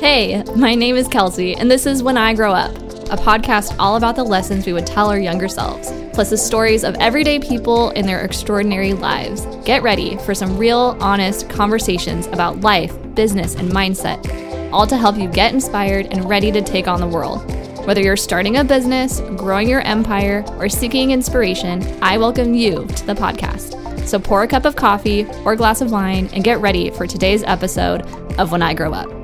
Hey, 0.00 0.44
my 0.54 0.76
name 0.76 0.94
is 0.94 1.08
Kelsey, 1.08 1.56
and 1.56 1.68
this 1.68 1.84
is 1.84 2.04
When 2.04 2.16
I 2.16 2.32
Grow 2.32 2.52
Up, 2.52 2.72
a 3.10 3.16
podcast 3.16 3.74
all 3.80 3.96
about 3.96 4.14
the 4.14 4.22
lessons 4.22 4.64
we 4.64 4.72
would 4.72 4.86
tell 4.86 5.10
our 5.10 5.18
younger 5.18 5.48
selves, 5.48 5.92
plus 6.12 6.30
the 6.30 6.36
stories 6.36 6.84
of 6.84 6.94
everyday 7.00 7.40
people 7.40 7.90
in 7.90 8.06
their 8.06 8.20
extraordinary 8.20 8.92
lives. 8.92 9.44
Get 9.64 9.82
ready 9.82 10.16
for 10.18 10.36
some 10.36 10.56
real, 10.56 10.96
honest 11.00 11.50
conversations 11.50 12.28
about 12.28 12.60
life, 12.60 12.96
business, 13.16 13.56
and 13.56 13.72
mindset, 13.72 14.72
all 14.72 14.86
to 14.86 14.96
help 14.96 15.16
you 15.16 15.28
get 15.28 15.52
inspired 15.52 16.06
and 16.06 16.28
ready 16.28 16.52
to 16.52 16.62
take 16.62 16.86
on 16.86 17.00
the 17.00 17.06
world. 17.08 17.44
Whether 17.84 18.00
you're 18.00 18.16
starting 18.16 18.58
a 18.58 18.64
business, 18.64 19.20
growing 19.36 19.68
your 19.68 19.80
empire, 19.80 20.44
or 20.58 20.68
seeking 20.68 21.10
inspiration, 21.10 21.82
I 22.00 22.18
welcome 22.18 22.54
you 22.54 22.86
to 22.86 23.06
the 23.06 23.14
podcast. 23.14 23.74
So 24.06 24.20
pour 24.20 24.44
a 24.44 24.48
cup 24.48 24.64
of 24.64 24.76
coffee 24.76 25.26
or 25.44 25.54
a 25.54 25.56
glass 25.56 25.80
of 25.80 25.90
wine 25.90 26.30
and 26.32 26.44
get 26.44 26.60
ready 26.60 26.90
for 26.90 27.08
today's 27.08 27.42
episode 27.42 28.02
of 28.38 28.52
When 28.52 28.62
I 28.62 28.74
Grow 28.74 28.92
Up. 28.92 29.17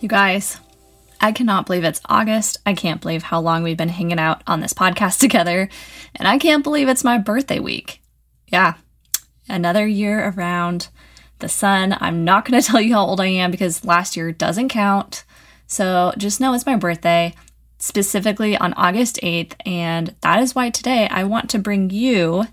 You 0.00 0.08
guys, 0.08 0.60
I 1.20 1.32
cannot 1.32 1.66
believe 1.66 1.82
it's 1.82 2.00
August. 2.04 2.58
I 2.64 2.72
can't 2.74 3.00
believe 3.00 3.24
how 3.24 3.40
long 3.40 3.64
we've 3.64 3.76
been 3.76 3.88
hanging 3.88 4.20
out 4.20 4.42
on 4.46 4.60
this 4.60 4.72
podcast 4.72 5.18
together. 5.20 5.68
And 6.14 6.28
I 6.28 6.38
can't 6.38 6.62
believe 6.62 6.88
it's 6.88 7.02
my 7.02 7.18
birthday 7.18 7.58
week. 7.58 8.00
Yeah, 8.46 8.74
another 9.48 9.88
year 9.88 10.28
around 10.28 10.88
the 11.40 11.48
sun. 11.48 11.96
I'm 12.00 12.22
not 12.22 12.44
going 12.44 12.60
to 12.62 12.66
tell 12.66 12.80
you 12.80 12.94
how 12.94 13.06
old 13.06 13.20
I 13.20 13.26
am 13.26 13.50
because 13.50 13.84
last 13.84 14.16
year 14.16 14.30
doesn't 14.30 14.68
count. 14.68 15.24
So 15.66 16.12
just 16.16 16.40
know 16.40 16.54
it's 16.54 16.64
my 16.64 16.76
birthday, 16.76 17.34
specifically 17.80 18.56
on 18.56 18.74
August 18.74 19.18
8th. 19.20 19.54
And 19.66 20.14
that 20.20 20.40
is 20.40 20.54
why 20.54 20.70
today 20.70 21.08
I 21.10 21.24
want 21.24 21.50
to 21.50 21.58
bring 21.58 21.90
you 21.90 22.46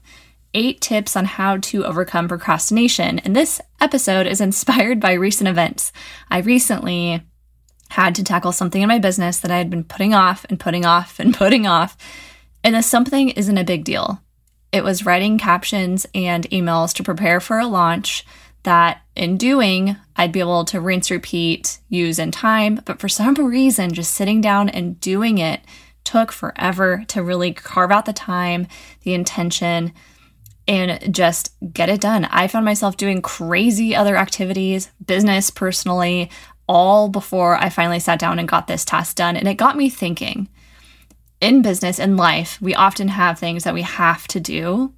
eight 0.56 0.82
tips 0.82 1.16
on 1.16 1.26
how 1.26 1.58
to 1.58 1.86
overcome 1.86 2.28
procrastination. 2.28 3.20
And 3.20 3.36
this 3.36 3.62
episode 3.80 4.26
is 4.26 4.42
inspired 4.42 5.00
by 5.00 5.14
recent 5.14 5.48
events. 5.48 5.92
I 6.32 6.40
recently 6.40 7.22
had 7.90 8.16
to 8.16 8.24
tackle 8.24 8.52
something 8.52 8.82
in 8.82 8.88
my 8.88 9.00
business 9.00 9.40
that 9.40 9.52
I 9.52 9.58
had 9.58 9.70
been 9.70 9.84
putting 9.84 10.14
off 10.14 10.46
and 10.50 10.60
putting 10.60 10.86
off 10.86 11.20
and 11.20 11.34
putting 11.38 11.68
off. 11.68 11.98
And 12.64 12.76
this 12.76 12.88
something 12.88 13.30
isn't 13.30 13.58
a 13.58 13.64
big 13.64 13.84
deal. 13.84 14.22
It 14.72 14.84
was 14.84 15.06
writing 15.06 15.38
captions 15.38 16.06
and 16.14 16.50
emails 16.50 16.94
to 16.96 17.04
prepare 17.04 17.40
for 17.40 17.60
a 17.60 17.68
launch 17.68 18.26
that 18.64 19.02
in 19.16 19.38
doing, 19.38 19.96
I'd 20.16 20.32
be 20.32 20.40
able 20.40 20.66
to 20.66 20.82
rinse, 20.82 21.10
repeat, 21.10 21.80
use 21.88 22.20
in 22.20 22.32
time. 22.32 22.82
But 22.84 23.00
for 23.00 23.08
some 23.08 23.36
reason, 23.40 23.94
just 23.94 24.14
sitting 24.14 24.42
down 24.42 24.70
and 24.70 25.00
doing 25.00 25.38
it 25.38 25.62
took 26.04 26.32
forever 26.32 27.04
to 27.08 27.24
really 27.24 27.54
carve 27.54 27.92
out 27.92 28.06
the 28.06 28.14
time, 28.14 28.68
the 29.04 29.14
intention, 29.14 29.94
and 30.68 31.14
just 31.14 31.54
get 31.74 31.90
it 31.90 32.02
done. 32.02 32.26
I 32.26 32.48
found 32.48 32.66
myself 32.66 32.98
doing 32.98 33.22
crazy 33.22 33.96
other 33.96 34.16
activities, 34.16 34.90
business, 35.06 35.50
personally, 35.50 36.30
all 36.68 37.10
before 37.10 37.56
I 37.56 37.70
finally 37.70 38.00
sat 38.00 38.20
down 38.20 38.40
and 38.40 38.48
got 38.48 38.68
this 38.68 38.86
task 38.86 39.16
done. 39.16 39.36
And 39.36 39.48
it 39.48 39.56
got 39.56 39.78
me 39.78 39.90
thinking 39.90 40.50
in 41.42 41.62
business 41.62 42.00
and 42.00 42.18
life, 42.18 42.60
we 42.62 42.74
often 42.74 43.10
have 43.10 43.38
things 43.38 43.64
that 43.64 43.74
we 43.74 43.82
have 43.82 44.28
to 44.30 44.40
do 44.40 44.94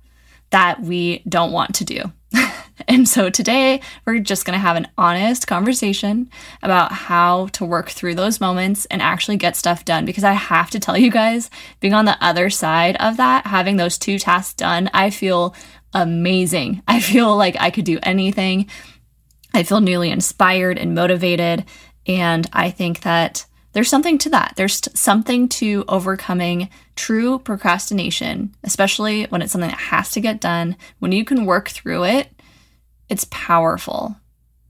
that 0.52 0.82
we 0.82 1.24
don't 1.28 1.52
want 1.52 1.76
to 1.76 1.84
do. 1.84 2.02
and 2.88 3.08
so 3.08 3.30
today 3.30 3.82
we're 4.06 4.20
just 4.20 4.46
going 4.46 4.54
to 4.54 4.62
have 4.62 4.78
an 4.78 4.88
honest 4.98 5.48
conversation 5.48 6.30
about 6.62 6.92
how 6.92 7.48
to 7.48 7.66
work 7.66 7.90
through 7.90 8.16
those 8.16 8.40
moments 8.40 8.86
and 8.86 9.02
actually 9.02 9.38
get 9.38 9.56
stuff 9.56 9.84
done. 9.84 10.06
Because 10.06 10.24
I 10.24 10.34
have 10.34 10.70
to 10.72 10.80
tell 10.80 10.98
you 10.98 11.12
guys, 11.12 11.50
being 11.80 11.94
on 11.94 12.06
the 12.06 12.18
other 12.24 12.50
side 12.50 12.96
of 12.98 13.18
that, 13.18 13.48
having 13.48 13.78
those 13.78 13.98
two 13.98 14.20
tasks 14.20 14.54
done, 14.54 14.90
I 14.94 15.10
feel 15.10 15.56
amazing. 15.94 16.82
I 16.88 17.00
feel 17.00 17.36
like 17.36 17.58
I 17.60 17.72
could 17.72 17.86
do 17.86 18.00
anything. 18.04 18.70
I 19.54 19.64
feel 19.64 19.82
newly 19.82 20.12
inspired 20.12 20.78
and 20.78 20.96
motivated. 20.96 21.66
And 22.06 22.48
I 22.54 22.70
think 22.70 23.02
that 23.02 23.46
there's 23.74 23.90
something 23.90 24.18
to 24.20 24.30
that. 24.30 24.54
There's 24.56 24.82
something 25.00 25.50
to 25.50 25.86
overcoming 25.88 26.70
true 26.96 27.40
procrastination, 27.40 28.56
especially 28.64 29.26
when 29.26 29.42
it's 29.42 29.52
something 29.52 29.70
that 29.70 29.78
has 29.78 30.12
to 30.12 30.22
get 30.22 30.42
done. 30.42 30.76
When 31.00 31.12
you 31.12 31.24
can 31.24 31.46
work 31.46 31.70
through 31.70 32.06
it, 32.06 32.30
it's 33.10 33.28
powerful. 33.30 34.16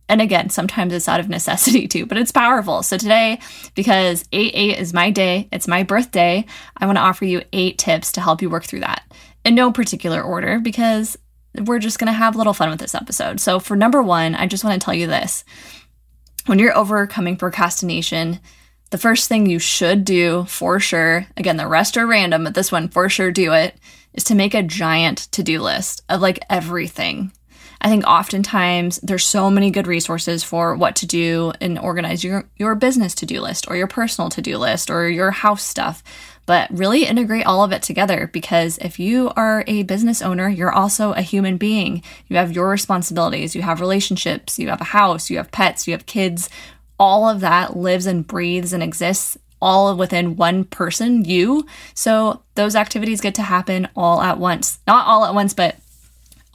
And 0.10 0.22
again, 0.22 0.50
sometimes 0.50 0.94
it's 0.94 1.08
out 1.08 1.20
of 1.20 1.30
necessity 1.30 1.88
too, 1.88 2.06
but 2.06 2.18
it's 2.18 2.32
powerful. 2.32 2.84
So 2.84 2.98
today, 2.98 3.40
because 3.76 4.26
8 4.32 4.52
8 4.54 4.78
is 4.80 4.94
my 4.94 5.12
day, 5.12 5.48
it's 5.52 5.68
my 5.68 5.84
birthday, 5.84 6.46
I 6.76 6.86
want 6.86 6.98
to 6.98 7.04
offer 7.04 7.26
you 7.26 7.44
eight 7.54 7.78
tips 7.78 8.12
to 8.14 8.22
help 8.22 8.42
you 8.42 8.50
work 8.50 8.66
through 8.66 8.82
that 8.82 9.04
in 9.46 9.56
no 9.56 9.72
particular 9.72 10.22
order 10.22 10.60
because 10.60 11.18
we're 11.66 11.80
just 11.80 12.00
going 12.00 12.08
to 12.08 12.14
have 12.14 12.36
a 12.36 12.38
little 12.38 12.54
fun 12.54 12.70
with 12.70 12.80
this 12.80 12.96
episode. 12.96 13.40
So, 13.40 13.60
for 13.60 13.76
number 13.76 14.02
one, 14.02 14.36
I 14.36 14.48
just 14.48 14.64
want 14.64 14.80
to 14.80 14.84
tell 14.84 14.94
you 14.94 15.08
this 15.08 15.44
when 16.46 16.60
you're 16.60 16.78
overcoming 16.78 17.36
procrastination, 17.36 18.40
the 18.90 18.98
first 18.98 19.28
thing 19.28 19.46
you 19.46 19.60
should 19.60 20.06
do 20.06 20.46
for 20.46 20.80
sure, 20.80 21.28
again, 21.36 21.58
the 21.58 21.68
rest 21.68 21.98
are 21.98 22.08
random, 22.08 22.46
but 22.46 22.54
this 22.54 22.72
one 22.72 22.88
for 22.88 23.10
sure 23.10 23.32
do 23.32 23.54
it, 23.54 23.76
is 24.14 24.24
to 24.26 24.36
make 24.36 24.54
a 24.54 24.64
giant 24.64 25.18
to 25.32 25.44
do 25.44 25.62
list 25.62 26.04
of 26.08 26.22
like 26.22 26.40
everything. 26.50 27.32
I 27.82 27.90
think 27.90 28.06
oftentimes 28.08 28.98
there's 29.04 29.26
so 29.26 29.52
many 29.52 29.70
good 29.70 29.88
resources 29.88 30.44
for 30.44 30.76
what 30.76 30.96
to 30.98 31.06
do 31.06 31.52
and 31.62 31.78
organize 31.78 32.24
your, 32.24 32.50
your 32.56 32.76
business 32.76 33.14
to 33.16 33.26
do 33.26 33.40
list 33.40 33.70
or 33.70 33.76
your 33.76 33.88
personal 33.88 34.30
to 34.32 34.42
do 34.42 34.58
list 34.58 34.90
or 34.90 35.10
your 35.10 35.32
house 35.32 35.64
stuff 35.64 36.02
but 36.48 36.70
really 36.72 37.06
integrate 37.06 37.46
all 37.46 37.64
of 37.64 37.72
it 37.72 37.84
together 37.84 38.32
because 38.34 38.80
if 38.80 38.98
you 38.98 39.32
are 39.36 39.64
a 39.68 39.84
business 39.84 40.22
owner, 40.22 40.50
you're 40.50 40.72
also 40.72 41.12
a 41.12 41.22
human 41.22 41.58
being. 41.58 42.02
You 42.30 42.38
have 42.38 42.54
your 42.54 42.70
responsibilities, 42.70 43.56
you 43.56 43.62
have 43.62 43.82
relationships, 43.82 44.58
you 44.58 44.70
have 44.70 44.82
a 44.82 44.86
house, 44.86 45.30
you 45.30 45.38
have 45.38 45.52
pets, 45.52 45.88
you 45.88 45.92
have 45.92 46.08
kids. 46.08 46.50
All 46.98 47.30
of 47.30 47.42
that 47.42 47.78
lives 47.78 48.08
and 48.08 48.26
breathes 48.26 48.74
and 48.74 48.82
exists 48.82 49.38
all 49.62 49.96
within 49.96 50.38
one 50.38 50.64
person, 50.64 51.26
you. 51.26 51.66
So 51.94 52.42
those 52.56 52.76
activities 52.76 53.22
get 53.22 53.36
to 53.36 53.44
happen 53.44 53.90
all 53.96 54.22
at 54.22 54.40
once. 54.40 54.80
Not 54.88 55.06
all 55.06 55.26
at 55.26 55.34
once, 55.34 55.54
but 55.54 55.76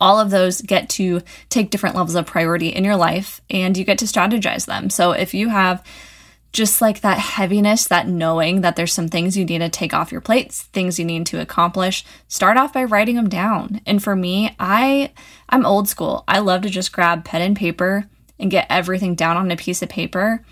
all 0.00 0.18
of 0.18 0.30
those 0.30 0.62
get 0.62 0.88
to 0.90 1.20
take 1.50 1.70
different 1.70 1.96
levels 1.96 2.14
of 2.14 2.26
priority 2.26 2.68
in 2.68 2.82
your 2.82 2.96
life 2.96 3.40
and 3.50 3.76
you 3.76 3.84
get 3.84 3.98
to 3.98 4.06
strategize 4.06 4.64
them. 4.66 4.88
So 4.88 5.12
if 5.12 5.34
you 5.34 5.48
have 5.48 5.84
just 6.52 6.82
like 6.82 7.00
that 7.00 7.18
heaviness, 7.18 7.86
that 7.86 8.06
knowing 8.06 8.60
that 8.60 8.76
there's 8.76 8.92
some 8.92 9.08
things 9.08 9.36
you 9.36 9.44
need 9.44 9.58
to 9.58 9.68
take 9.68 9.94
off 9.94 10.12
your 10.12 10.20
plates, 10.20 10.62
things 10.62 10.98
you 10.98 11.04
need 11.04 11.24
to 11.26 11.40
accomplish, 11.40 12.04
start 12.28 12.56
off 12.56 12.74
by 12.74 12.84
writing 12.84 13.16
them 13.16 13.28
down. 13.28 13.80
And 13.86 14.02
for 14.02 14.14
me, 14.14 14.54
I 14.58 15.12
I'm 15.48 15.64
old 15.66 15.88
school. 15.88 16.24
I 16.28 16.40
love 16.40 16.62
to 16.62 16.70
just 16.70 16.92
grab 16.92 17.24
pen 17.24 17.42
and 17.42 17.56
paper 17.56 18.04
and 18.38 18.50
get 18.50 18.66
everything 18.68 19.14
down 19.14 19.36
on 19.36 19.50
a 19.50 19.56
piece 19.56 19.82
of 19.82 19.88
paper. 19.88 20.44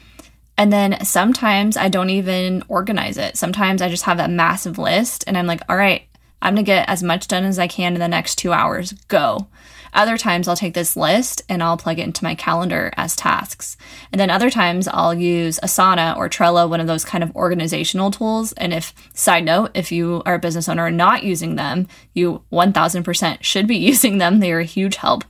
And 0.57 0.73
then 0.73 1.05
sometimes 1.05 1.77
I 1.77 1.89
don't 1.89 2.11
even 2.11 2.63
organize 2.69 3.17
it. 3.17 3.37
Sometimes 3.37 3.81
I 3.81 3.89
just 3.89 4.05
have 4.05 4.19
that 4.19 4.31
massive 4.31 4.79
list 4.79 5.25
and 5.27 5.37
I'm 5.37 5.47
like, 5.47 5.63
all 5.69 5.77
right, 5.77 6.03
I'm 6.43 6.55
going 6.55 6.65
to 6.65 6.71
get 6.71 6.89
as 6.89 7.03
much 7.03 7.29
done 7.29 7.45
as 7.45 7.59
I 7.59 7.67
can 7.67 7.95
in 7.95 8.01
the 8.01 8.09
next 8.09 8.37
2 8.37 8.53
hours. 8.53 8.93
Go. 9.09 9.49
Other 9.93 10.17
times 10.17 10.49
I'll 10.49 10.57
take 10.57 10.75
this 10.75 10.97
list 10.97 11.43
and 11.49 11.63
I'll 11.63 11.77
plug 11.77 11.99
it 11.99 12.05
into 12.05 12.25
my 12.25 12.35
calendar 12.35 12.93
as 12.97 13.17
tasks. 13.17 13.77
And 14.13 14.21
then 14.21 14.31
other 14.31 14.51
times 14.51 14.89
I'll 14.89 15.15
use 15.15 15.59
Asana 15.63 16.17
or 16.17 16.29
Trello, 16.29 16.69
one 16.69 16.81
of 16.81 16.87
those 16.87 17.05
kind 17.05 17.25
of 17.25 17.35
organizational 17.35 18.11
tools. 18.11 18.53
And 18.53 18.73
if, 18.73 18.93
side 19.15 19.45
note, 19.45 19.71
if 19.75 19.91
you 19.91 20.23
are 20.27 20.35
a 20.35 20.39
business 20.39 20.69
owner 20.69 20.87
and 20.87 20.97
not 20.97 21.25
using 21.25 21.57
them, 21.57 21.89
you 22.15 22.43
1000% 22.53 23.43
should 23.43 23.67
be 23.67 23.77
using 23.91 24.19
them. 24.19 24.41
They 24.41 24.53
are 24.53 24.61
a 24.61 24.65
huge 24.65 24.97
help. 24.97 25.25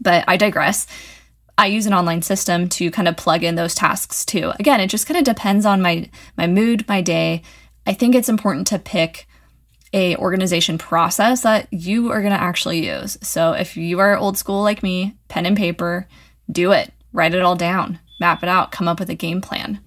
But 0.00 0.24
I 0.28 0.36
digress. 0.36 0.86
I 1.56 1.66
use 1.66 1.86
an 1.86 1.94
online 1.94 2.22
system 2.22 2.68
to 2.70 2.90
kind 2.92 3.08
of 3.08 3.16
plug 3.16 3.42
in 3.42 3.56
those 3.56 3.74
tasks 3.74 4.24
too. 4.24 4.52
Again, 4.60 4.80
it 4.80 4.86
just 4.86 5.08
kind 5.08 5.18
of 5.18 5.24
depends 5.24 5.66
on 5.66 5.82
my 5.82 6.08
my 6.36 6.46
mood, 6.46 6.86
my 6.86 7.00
day. 7.00 7.42
I 7.84 7.94
think 7.94 8.14
it's 8.14 8.28
important 8.28 8.68
to 8.68 8.78
pick 8.78 9.26
a 9.92 10.16
organization 10.16 10.78
process 10.78 11.42
that 11.42 11.66
you 11.72 12.10
are 12.10 12.20
going 12.20 12.32
to 12.32 12.40
actually 12.40 12.86
use. 12.86 13.18
So 13.22 13.52
if 13.52 13.76
you 13.76 13.98
are 14.00 14.16
old 14.16 14.36
school 14.36 14.62
like 14.62 14.82
me, 14.82 15.16
pen 15.28 15.46
and 15.46 15.56
paper, 15.56 16.06
do 16.50 16.72
it. 16.72 16.92
Write 17.12 17.34
it 17.34 17.42
all 17.42 17.56
down, 17.56 17.98
map 18.20 18.42
it 18.42 18.48
out, 18.48 18.70
come 18.70 18.88
up 18.88 19.00
with 19.00 19.10
a 19.10 19.14
game 19.14 19.40
plan. 19.40 19.80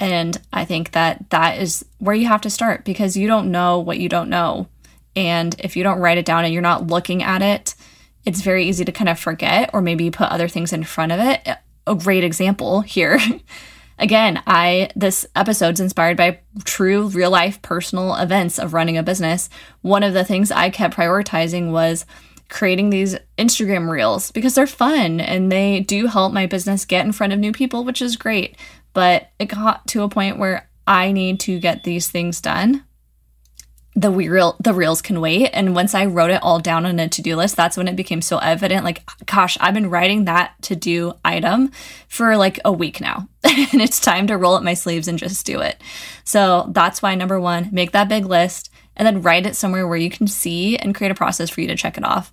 And 0.00 0.40
I 0.52 0.64
think 0.64 0.92
that 0.92 1.28
that 1.30 1.58
is 1.58 1.84
where 1.98 2.14
you 2.14 2.26
have 2.28 2.40
to 2.42 2.50
start 2.50 2.84
because 2.84 3.16
you 3.16 3.26
don't 3.26 3.50
know 3.50 3.80
what 3.80 3.98
you 3.98 4.08
don't 4.08 4.30
know. 4.30 4.68
And 5.16 5.54
if 5.58 5.76
you 5.76 5.82
don't 5.82 5.98
write 5.98 6.18
it 6.18 6.24
down 6.24 6.44
and 6.44 6.52
you're 6.52 6.62
not 6.62 6.86
looking 6.86 7.22
at 7.22 7.42
it, 7.42 7.74
it's 8.24 8.40
very 8.40 8.66
easy 8.66 8.84
to 8.84 8.92
kind 8.92 9.08
of 9.08 9.18
forget 9.18 9.70
or 9.72 9.80
maybe 9.80 10.10
put 10.10 10.28
other 10.28 10.48
things 10.48 10.72
in 10.72 10.84
front 10.84 11.12
of 11.12 11.20
it. 11.20 11.48
A 11.86 11.94
great 11.94 12.24
example 12.24 12.82
here 12.82 13.18
Again, 13.98 14.42
I 14.46 14.90
this 14.94 15.26
episode's 15.34 15.80
inspired 15.80 16.16
by 16.16 16.40
true 16.64 17.08
real 17.08 17.30
life 17.30 17.60
personal 17.62 18.14
events 18.14 18.58
of 18.58 18.72
running 18.72 18.96
a 18.96 19.02
business. 19.02 19.50
One 19.82 20.02
of 20.02 20.14
the 20.14 20.24
things 20.24 20.50
I 20.50 20.70
kept 20.70 20.96
prioritizing 20.96 21.72
was 21.72 22.06
creating 22.48 22.90
these 22.90 23.16
Instagram 23.36 23.90
reels 23.90 24.30
because 24.30 24.54
they're 24.54 24.66
fun 24.66 25.20
and 25.20 25.52
they 25.52 25.80
do 25.80 26.06
help 26.06 26.32
my 26.32 26.46
business 26.46 26.84
get 26.84 27.04
in 27.04 27.12
front 27.12 27.32
of 27.32 27.38
new 27.38 27.52
people, 27.52 27.84
which 27.84 28.00
is 28.00 28.16
great. 28.16 28.56
But 28.94 29.30
it 29.38 29.46
got 29.46 29.86
to 29.88 30.02
a 30.02 30.08
point 30.08 30.38
where 30.38 30.68
I 30.86 31.12
need 31.12 31.40
to 31.40 31.58
get 31.58 31.84
these 31.84 32.08
things 32.08 32.40
done 32.40 32.84
the 33.98 34.10
reel 34.10 34.56
the 34.60 34.72
reels 34.72 35.02
can 35.02 35.20
wait. 35.20 35.50
And 35.52 35.74
once 35.74 35.94
i 35.94 36.06
wrote 36.06 36.30
it 36.30 36.42
all 36.42 36.60
down 36.60 36.86
on 36.86 37.00
a 37.00 37.08
to-do 37.08 37.34
list 37.36 37.56
that's 37.56 37.76
when 37.76 37.88
it 37.88 37.96
became 37.96 38.22
so 38.22 38.38
evident 38.38 38.84
like 38.84 39.02
gosh 39.26 39.58
i've 39.60 39.74
been 39.74 39.90
writing 39.90 40.24
that 40.24 40.54
to-do 40.62 41.14
item 41.24 41.72
for 42.08 42.36
like 42.36 42.60
a 42.64 42.72
week 42.72 43.00
now. 43.00 43.28
And 43.70 43.82
it's 43.82 44.00
time 44.00 44.28
to 44.28 44.36
roll 44.38 44.54
up 44.54 44.62
my 44.62 44.74
sleeves 44.74 45.08
and 45.08 45.18
just 45.18 45.44
do 45.44 45.60
it. 45.60 45.82
So 46.24 46.70
that's 46.72 47.02
why 47.02 47.14
number 47.14 47.38
one 47.38 47.68
make 47.72 47.92
that 47.92 48.08
big 48.08 48.24
list 48.24 48.70
and 48.96 49.06
then 49.06 49.22
write 49.22 49.46
it 49.46 49.56
somewhere 49.56 49.86
where 49.86 49.98
you 49.98 50.10
can 50.10 50.26
see 50.26 50.76
and 50.76 50.94
create 50.94 51.10
a 51.10 51.14
process 51.14 51.50
for 51.50 51.60
you 51.60 51.66
to 51.68 51.76
check 51.76 51.98
it 51.98 52.04
off 52.04 52.32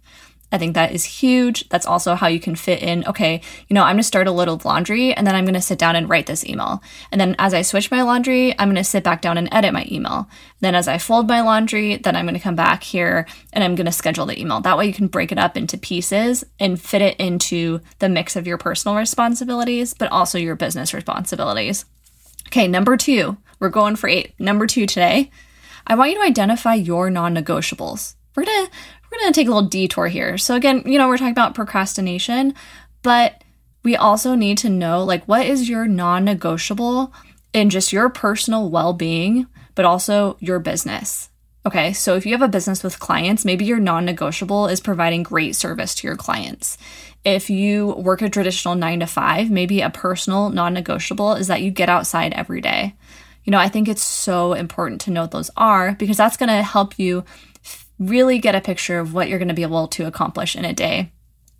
I 0.56 0.57
think 0.57 0.74
that 0.75 0.94
is 0.94 1.04
huge. 1.04 1.68
That's 1.68 1.86
also 1.86 2.16
how 2.16 2.28
you 2.28 2.40
can 2.40 2.56
fit 2.56 2.81
in, 2.81 3.06
okay, 3.07 3.42
you 3.68 3.74
know, 3.74 3.84
I'm 3.84 3.96
going 3.96 3.98
to 3.98 4.04
start 4.04 4.25
a 4.25 4.31
little 4.31 4.62
laundry 4.63 5.13
and 5.13 5.28
then 5.28 5.36
I'm 5.36 5.44
going 5.44 5.54
to 5.54 5.62
sit 5.62 5.78
down 5.78 5.98
and 5.98 6.10
write 6.10 6.28
this 6.28 6.46
email. 6.46 6.81
And 7.12 7.19
then 7.19 7.36
as 7.38 7.54
I 7.54 7.62
switch 7.62 7.92
my 7.92 8.04
laundry, 8.04 8.57
I'm 8.57 8.69
going 8.69 8.78
to 8.78 8.84
sit 8.86 9.04
back 9.04 9.22
down 9.22 9.38
and 9.38 9.50
edit 9.52 9.74
my 9.74 9.86
email. 9.92 10.30
Then 10.62 10.74
as 10.74 10.88
I 10.88 10.98
fold 10.98 11.28
my 11.28 11.42
laundry, 11.42 11.98
then 11.98 12.16
I'm 12.16 12.24
going 12.24 12.36
to 12.36 12.40
come 12.40 12.56
back 12.56 12.84
here 12.84 13.28
and 13.52 13.66
I'm 13.66 13.75
going 13.75 13.86
to 13.86 13.92
schedule 13.92 14.25
the 14.25 14.40
email. 14.40 14.62
That 14.62 14.78
way 14.78 14.86
you 14.88 14.94
can 14.94 15.07
break 15.07 15.34
it 15.34 15.38
up 15.38 15.57
into 15.57 15.78
pieces 15.78 16.46
and 16.58 16.80
fit 16.80 17.01
it 17.01 17.18
into 17.18 17.81
the 18.00 18.08
mix 18.08 18.38
of 18.38 18.48
your 18.48 18.58
personal 18.58 18.96
responsibilities, 18.96 19.94
but 19.94 20.10
also 20.10 20.38
your 20.38 20.56
business 20.56 20.94
responsibilities. 20.94 21.84
Okay, 22.48 22.69
number 22.69 22.96
two, 22.96 23.36
we're 23.60 23.68
going 23.68 23.98
for 23.98 24.08
eight. 24.08 24.40
Number 24.40 24.68
two 24.68 24.86
today, 24.86 25.31
I 25.86 25.96
want 25.96 26.12
you 26.12 26.18
to 26.18 26.24
identify 26.24 26.75
your 26.75 27.10
non 27.10 27.36
negotiables. 27.36 28.16
We're 28.38 28.46
gonna 28.46 28.69
we're 29.16 29.22
going 29.22 29.34
to 29.34 29.40
take 29.40 29.48
a 29.48 29.52
little 29.52 29.70
detour 29.70 30.08
here. 30.08 30.38
So, 30.38 30.56
again, 30.56 30.84
you 30.86 30.98
know, 30.98 31.08
we're 31.08 31.18
talking 31.18 31.32
about 31.32 31.56
procrastination, 31.56 32.54
but 33.02 33.44
we 33.84 33.96
also 33.96 34.36
need 34.36 34.58
to 34.60 34.70
know 34.70 35.04
like 35.04 35.24
what 35.26 35.46
is 35.46 35.70
your 35.70 35.88
non 35.88 36.26
negotiable 36.26 37.14
in 37.54 37.70
just 37.70 37.94
your 37.94 38.10
personal 38.10 38.70
well 38.70 38.94
being, 38.94 39.48
but 39.76 39.86
also 39.86 40.38
your 40.40 40.60
business. 40.60 41.30
Okay, 41.66 41.94
so 41.94 42.16
if 42.16 42.26
you 42.26 42.34
have 42.34 42.44
a 42.44 42.48
business 42.48 42.84
with 42.84 43.00
clients, 43.00 43.46
maybe 43.46 43.66
your 43.66 43.80
non 43.80 44.06
negotiable 44.06 44.68
is 44.68 44.82
providing 44.82 45.24
great 45.24 45.56
service 45.56 45.96
to 45.96 46.08
your 46.08 46.18
clients. 46.18 46.78
If 47.24 47.50
you 47.50 47.88
work 47.98 48.22
a 48.22 48.30
traditional 48.30 48.76
nine 48.76 49.00
to 49.00 49.08
five, 49.08 49.50
maybe 49.50 49.82
a 49.82 49.90
personal 49.90 50.50
non 50.50 50.74
negotiable 50.74 51.34
is 51.36 51.48
that 51.48 51.62
you 51.62 51.72
get 51.72 51.90
outside 51.90 52.34
every 52.34 52.60
day. 52.60 52.96
You 53.46 53.52
know, 53.52 53.60
I 53.60 53.70
think 53.70 53.88
it's 53.88 54.04
so 54.04 54.54
important 54.54 55.02
to 55.02 55.12
know 55.12 55.22
what 55.22 55.32
those 55.32 55.52
are 55.56 55.94
because 55.94 56.18
that's 56.18 56.38
going 56.38 56.50
to 56.50 56.64
help 56.64 57.00
you 57.00 57.24
really 58.00 58.40
get 58.40 58.56
a 58.56 58.62
picture 58.62 59.00
of 59.00 59.14
what 59.14 59.30
you're 59.30 59.40
going 59.40 59.48
to 59.48 59.54
be 59.54 59.62
able 59.64 59.88
to 59.88 60.06
accomplish 60.06 60.56
in 60.56 60.66
a 60.66 60.74
day. 60.74 61.12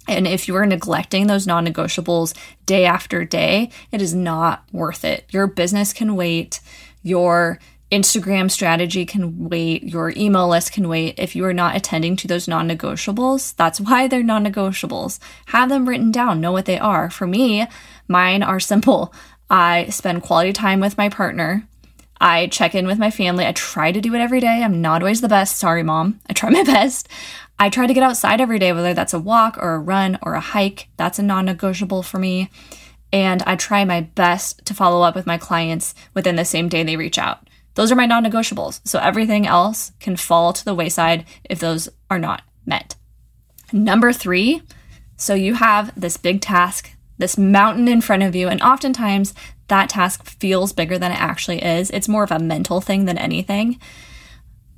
And 0.08 0.28
if 0.28 0.48
you 0.48 0.56
are 0.56 0.66
neglecting 0.66 1.28
those 1.28 1.48
non 1.48 1.66
negotiables 1.66 2.36
day 2.66 2.86
after 2.86 3.26
day, 3.26 3.72
it 3.92 4.02
is 4.02 4.14
not 4.14 4.64
worth 4.72 5.04
it. 5.04 5.26
Your 5.30 5.48
business 5.48 5.94
can 5.94 6.16
wait. 6.16 6.60
Your 7.02 7.60
Instagram 7.92 8.52
strategy 8.52 9.06
can 9.06 9.48
wait. 9.50 9.84
Your 9.84 10.12
email 10.16 10.48
list 10.48 10.74
can 10.74 10.90
wait. 10.90 11.16
If 11.18 11.36
you 11.36 11.46
are 11.46 11.54
not 11.54 11.76
attending 11.76 12.16
to 12.18 12.28
those 12.28 12.48
non 12.48 12.70
negotiables, 12.70 13.56
that's 13.56 13.82
why 13.82 14.08
they're 14.08 14.24
non 14.24 14.46
negotiables. 14.46 15.20
Have 15.48 15.70
them 15.70 15.88
written 15.88 16.12
down, 16.12 16.42
know 16.42 16.52
what 16.52 16.66
they 16.66 16.78
are. 16.78 17.10
For 17.10 17.26
me, 17.26 17.66
mine 18.08 18.44
are 18.44 18.60
simple. 18.60 19.14
I 19.50 19.88
spend 19.90 20.24
quality 20.24 20.54
time 20.54 20.80
with 20.80 20.98
my 20.98 21.10
partner. 21.10 21.68
I 22.26 22.48
check 22.48 22.74
in 22.74 22.88
with 22.88 22.98
my 22.98 23.12
family. 23.12 23.46
I 23.46 23.52
try 23.52 23.92
to 23.92 24.02
do 24.02 24.16
it 24.16 24.20
every 24.20 24.40
day. 24.40 24.64
I'm 24.64 24.82
not 24.82 25.04
always 25.04 25.22
the 25.22 25.28
best. 25.28 25.60
Sorry, 25.60 25.84
mom. 25.84 26.20
I 26.28 26.34
try 26.34 26.50
my 26.60 26.64
best. 26.64 27.08
I 27.60 27.70
try 27.70 27.86
to 27.86 27.94
get 27.94 28.02
outside 28.02 28.42
every 28.42 28.58
day, 28.58 28.74
whether 28.74 28.96
that's 28.96 29.14
a 29.14 29.20
walk 29.20 29.60
or 29.60 29.76
a 29.76 29.80
run 29.80 30.18
or 30.24 30.34
a 30.34 30.40
hike. 30.40 30.88
That's 30.98 31.20
a 31.20 31.24
non 31.24 31.46
negotiable 31.46 32.02
for 32.02 32.18
me. 32.18 32.50
And 33.14 33.44
I 33.44 33.56
try 33.56 33.86
my 33.86 34.02
best 34.02 34.66
to 34.66 34.74
follow 34.74 35.04
up 35.04 35.14
with 35.14 35.28
my 35.28 35.38
clients 35.38 35.94
within 36.16 36.36
the 36.36 36.46
same 36.46 36.68
day 36.68 36.82
they 36.82 36.98
reach 36.98 37.20
out. 37.20 37.48
Those 37.76 37.92
are 37.92 37.96
my 37.96 38.08
non 38.08 38.26
negotiables. 38.26 38.82
So 38.86 38.98
everything 38.98 39.46
else 39.46 39.92
can 40.00 40.16
fall 40.16 40.52
to 40.52 40.66
the 40.66 40.74
wayside 40.74 41.26
if 41.44 41.60
those 41.60 41.90
are 42.10 42.20
not 42.20 42.42
met. 42.66 42.96
Number 43.72 44.12
three, 44.12 44.64
so 45.16 45.36
you 45.36 45.54
have 45.54 45.94
this 45.96 46.18
big 46.18 46.42
task, 46.42 46.95
this 47.18 47.38
mountain 47.38 47.88
in 47.88 48.02
front 48.02 48.24
of 48.24 48.36
you, 48.36 48.48
and 48.48 48.62
oftentimes 48.62 49.34
that 49.68 49.90
task 49.90 50.26
feels 50.26 50.74
bigger 50.74 50.98
than 50.98 51.12
it 51.12 51.20
actually 51.20 51.64
is. 51.64 51.90
It's 51.92 52.08
more 52.08 52.24
of 52.24 52.32
a 52.32 52.40
mental 52.40 52.82
thing 52.82 53.06
than 53.06 53.18
anything. 53.18 53.80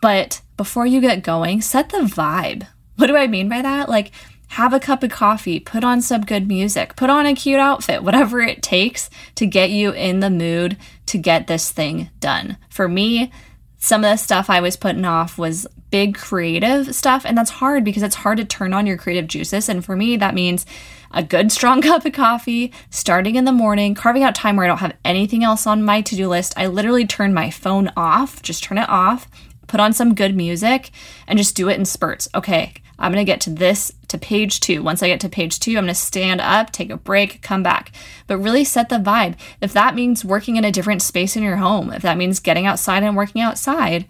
But 0.01 0.41
before 0.55 0.85
you 0.85 1.01
get 1.01 1.23
going, 1.23 1.61
set 1.61 1.89
the 1.89 1.99
vibe. 1.99 2.67
What 2.95 3.07
do 3.07 3.17
I 3.17 3.27
mean 3.27 3.49
by 3.49 3.61
that? 3.61 3.89
Like, 3.89 4.11
have 4.49 4.73
a 4.73 4.79
cup 4.79 5.03
of 5.03 5.11
coffee, 5.11 5.59
put 5.59 5.83
on 5.83 6.01
some 6.01 6.21
good 6.21 6.47
music, 6.47 6.95
put 6.95 7.09
on 7.09 7.25
a 7.25 7.35
cute 7.35 7.59
outfit, 7.59 8.03
whatever 8.03 8.39
it 8.39 8.63
takes 8.63 9.09
to 9.35 9.45
get 9.45 9.69
you 9.69 9.91
in 9.91 10.19
the 10.19 10.29
mood 10.29 10.77
to 11.07 11.17
get 11.17 11.47
this 11.47 11.71
thing 11.71 12.09
done. 12.19 12.57
For 12.69 12.87
me, 12.87 13.31
some 13.77 14.03
of 14.03 14.11
the 14.11 14.17
stuff 14.17 14.49
I 14.49 14.61
was 14.61 14.77
putting 14.77 15.05
off 15.05 15.37
was 15.37 15.67
big 15.91 16.15
creative 16.15 16.95
stuff, 16.95 17.25
and 17.25 17.37
that's 17.37 17.51
hard 17.51 17.83
because 17.83 18.03
it's 18.03 18.15
hard 18.15 18.37
to 18.37 18.45
turn 18.45 18.73
on 18.73 18.87
your 18.87 18.97
creative 18.97 19.27
juices. 19.27 19.69
And 19.69 19.83
for 19.83 19.95
me, 19.95 20.17
that 20.17 20.33
means 20.33 20.65
a 21.11 21.23
good 21.23 21.51
strong 21.51 21.81
cup 21.83 22.05
of 22.05 22.13
coffee, 22.13 22.71
starting 22.89 23.35
in 23.35 23.45
the 23.45 23.51
morning, 23.51 23.95
carving 23.95 24.23
out 24.23 24.35
time 24.35 24.55
where 24.55 24.65
I 24.65 24.67
don't 24.67 24.77
have 24.79 24.97
anything 25.05 25.43
else 25.43 25.67
on 25.67 25.83
my 25.83 26.01
to 26.01 26.15
do 26.15 26.27
list. 26.27 26.53
I 26.57 26.67
literally 26.67 27.05
turn 27.05 27.33
my 27.33 27.49
phone 27.49 27.91
off, 27.95 28.41
just 28.41 28.63
turn 28.63 28.77
it 28.77 28.89
off, 28.89 29.27
put 29.67 29.79
on 29.79 29.93
some 29.93 30.15
good 30.15 30.35
music, 30.35 30.91
and 31.27 31.37
just 31.37 31.55
do 31.55 31.69
it 31.69 31.77
in 31.77 31.85
spurts. 31.85 32.27
Okay, 32.33 32.73
I'm 32.99 33.11
gonna 33.11 33.23
get 33.23 33.41
to 33.41 33.49
this, 33.49 33.93
to 34.07 34.17
page 34.17 34.59
two. 34.59 34.81
Once 34.81 35.03
I 35.03 35.07
get 35.07 35.19
to 35.21 35.29
page 35.29 35.59
two, 35.59 35.71
I'm 35.71 35.83
gonna 35.83 35.95
stand 35.95 36.41
up, 36.41 36.71
take 36.71 36.89
a 36.89 36.97
break, 36.97 37.41
come 37.41 37.61
back. 37.61 37.91
But 38.25 38.39
really 38.39 38.63
set 38.63 38.89
the 38.89 38.97
vibe. 38.97 39.35
If 39.61 39.73
that 39.73 39.95
means 39.95 40.25
working 40.25 40.55
in 40.55 40.65
a 40.65 40.71
different 40.71 41.01
space 41.01 41.35
in 41.35 41.43
your 41.43 41.57
home, 41.57 41.91
if 41.91 42.01
that 42.01 42.17
means 42.17 42.39
getting 42.39 42.65
outside 42.65 43.03
and 43.03 43.15
working 43.15 43.41
outside, 43.41 44.05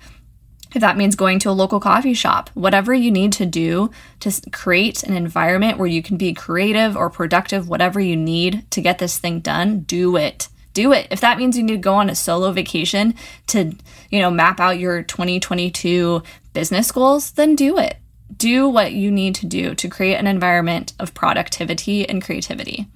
if 0.74 0.82
that 0.82 0.98
means 0.98 1.16
going 1.16 1.40
to 1.40 1.50
a 1.50 1.52
local 1.52 1.80
coffee 1.80 2.14
shop, 2.14 2.50
whatever 2.54 2.94
you 2.94 3.12
need 3.12 3.32
to 3.34 3.46
do 3.46 3.92
to 4.20 4.32
create 4.52 5.04
an 5.04 5.16
environment 5.16 5.78
where 5.78 5.88
you 5.88 6.04
can 6.04 6.18
be 6.18 6.34
creative 6.34 6.96
or 6.96 7.10
productive, 7.10 7.70
whatever 7.70 8.00
you 8.00 8.16
need 8.16 8.70
to 8.72 8.82
get 8.82 9.00
this 9.00 9.18
thing 9.18 9.40
done, 9.40 9.82
do 9.82 10.16
it. 10.18 10.50
Do 10.74 10.92
it. 10.94 11.08
If 11.10 11.22
that 11.22 11.40
means 11.40 11.58
you 11.58 11.64
need 11.64 11.74
to 11.74 11.78
go 11.80 11.96
on 11.96 12.10
a 12.10 12.16
solo 12.16 12.52
vacation 12.52 13.16
to, 13.48 13.76
you 14.12 14.20
know, 14.20 14.30
map 14.30 14.60
out 14.60 14.78
your 14.78 15.02
2022 15.02 16.22
business 16.54 16.92
goals, 16.92 17.32
then 17.32 17.56
do 17.56 17.78
it. 17.80 17.98
Do 18.36 18.70
what 18.70 18.94
you 18.94 19.10
need 19.10 19.34
to 19.36 19.48
do 19.48 19.74
to 19.74 19.90
create 19.90 20.16
an 20.16 20.28
environment 20.28 20.94
of 21.00 21.16
productivity 21.16 22.08
and 22.08 22.24
creativity. 22.24 22.88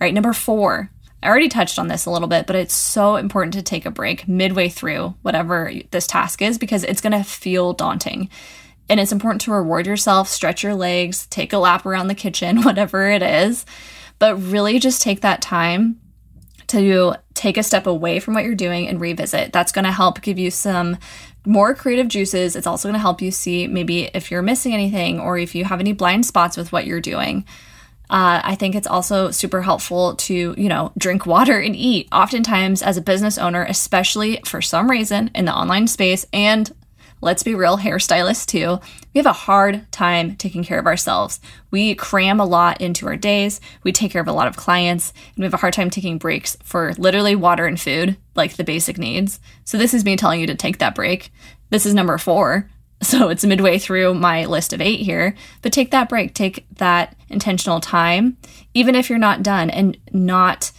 All 0.00 0.06
right, 0.06 0.14
number 0.14 0.32
four, 0.32 0.90
I 1.22 1.28
already 1.28 1.48
touched 1.48 1.78
on 1.78 1.88
this 1.88 2.06
a 2.06 2.10
little 2.10 2.28
bit, 2.28 2.46
but 2.46 2.56
it's 2.56 2.74
so 2.74 3.16
important 3.16 3.54
to 3.54 3.62
take 3.62 3.86
a 3.86 3.90
break 3.90 4.28
midway 4.28 4.68
through 4.68 5.14
whatever 5.22 5.72
this 5.90 6.06
task 6.06 6.42
is 6.42 6.58
because 6.58 6.84
it's 6.84 7.00
going 7.00 7.12
to 7.12 7.24
feel 7.24 7.72
daunting. 7.72 8.28
And 8.88 9.00
it's 9.00 9.12
important 9.12 9.40
to 9.42 9.52
reward 9.52 9.86
yourself, 9.86 10.28
stretch 10.28 10.62
your 10.62 10.74
legs, 10.74 11.26
take 11.26 11.52
a 11.52 11.58
lap 11.58 11.84
around 11.84 12.08
the 12.08 12.14
kitchen, 12.14 12.62
whatever 12.62 13.10
it 13.10 13.22
is. 13.22 13.66
But 14.18 14.36
really 14.36 14.78
just 14.78 15.02
take 15.02 15.20
that 15.20 15.42
time 15.42 16.00
to 16.68 17.14
take 17.34 17.56
a 17.56 17.62
step 17.62 17.86
away 17.86 18.20
from 18.20 18.34
what 18.34 18.44
you're 18.44 18.54
doing 18.54 18.88
and 18.88 19.00
revisit. 19.00 19.52
That's 19.52 19.72
going 19.72 19.84
to 19.84 19.92
help 19.92 20.20
give 20.22 20.38
you 20.38 20.50
some 20.50 20.98
more 21.46 21.74
creative 21.74 22.08
juices. 22.08 22.54
It's 22.54 22.66
also 22.66 22.88
going 22.88 22.94
to 22.94 23.00
help 23.00 23.22
you 23.22 23.30
see 23.30 23.66
maybe 23.66 24.10
if 24.14 24.30
you're 24.30 24.42
missing 24.42 24.74
anything 24.74 25.18
or 25.18 25.38
if 25.38 25.54
you 25.54 25.64
have 25.64 25.80
any 25.80 25.92
blind 25.92 26.26
spots 26.26 26.56
with 26.56 26.72
what 26.72 26.86
you're 26.86 27.00
doing. 27.00 27.44
Uh, 28.10 28.40
I 28.42 28.54
think 28.54 28.74
it's 28.74 28.86
also 28.86 29.30
super 29.30 29.60
helpful 29.60 30.14
to, 30.16 30.54
you 30.56 30.68
know, 30.68 30.92
drink 30.96 31.26
water 31.26 31.58
and 31.58 31.76
eat. 31.76 32.08
Oftentimes, 32.10 32.82
as 32.82 32.96
a 32.96 33.02
business 33.02 33.36
owner, 33.36 33.64
especially 33.64 34.40
for 34.44 34.62
some 34.62 34.90
reason 34.90 35.30
in 35.34 35.44
the 35.44 35.54
online 35.54 35.86
space, 35.86 36.24
and 36.32 36.72
let's 37.20 37.42
be 37.42 37.54
real, 37.54 37.76
hairstylists 37.76 38.46
too, 38.46 38.80
we 39.12 39.18
have 39.18 39.26
a 39.26 39.32
hard 39.32 39.90
time 39.92 40.36
taking 40.36 40.64
care 40.64 40.78
of 40.78 40.86
ourselves. 40.86 41.38
We 41.70 41.94
cram 41.94 42.40
a 42.40 42.46
lot 42.46 42.80
into 42.80 43.06
our 43.06 43.16
days, 43.16 43.60
we 43.82 43.92
take 43.92 44.12
care 44.12 44.22
of 44.22 44.28
a 44.28 44.32
lot 44.32 44.48
of 44.48 44.56
clients, 44.56 45.12
and 45.34 45.38
we 45.38 45.44
have 45.44 45.54
a 45.54 45.58
hard 45.58 45.74
time 45.74 45.90
taking 45.90 46.16
breaks 46.16 46.56
for 46.62 46.94
literally 46.94 47.36
water 47.36 47.66
and 47.66 47.78
food, 47.78 48.16
like 48.34 48.56
the 48.56 48.64
basic 48.64 48.96
needs. 48.96 49.38
So, 49.64 49.76
this 49.76 49.92
is 49.92 50.04
me 50.04 50.16
telling 50.16 50.40
you 50.40 50.46
to 50.46 50.54
take 50.54 50.78
that 50.78 50.94
break. 50.94 51.30
This 51.68 51.84
is 51.84 51.92
number 51.92 52.16
four. 52.16 52.70
So 53.00 53.28
it's 53.28 53.44
midway 53.44 53.78
through 53.78 54.14
my 54.14 54.44
list 54.46 54.72
of 54.72 54.80
eight 54.80 55.00
here, 55.00 55.34
but 55.62 55.72
take 55.72 55.92
that 55.92 56.08
break, 56.08 56.34
take 56.34 56.66
that 56.76 57.16
intentional 57.28 57.80
time, 57.80 58.36
even 58.74 58.94
if 58.94 59.08
you're 59.08 59.18
not 59.18 59.42
done 59.42 59.70
and 59.70 59.96
not, 60.12 60.72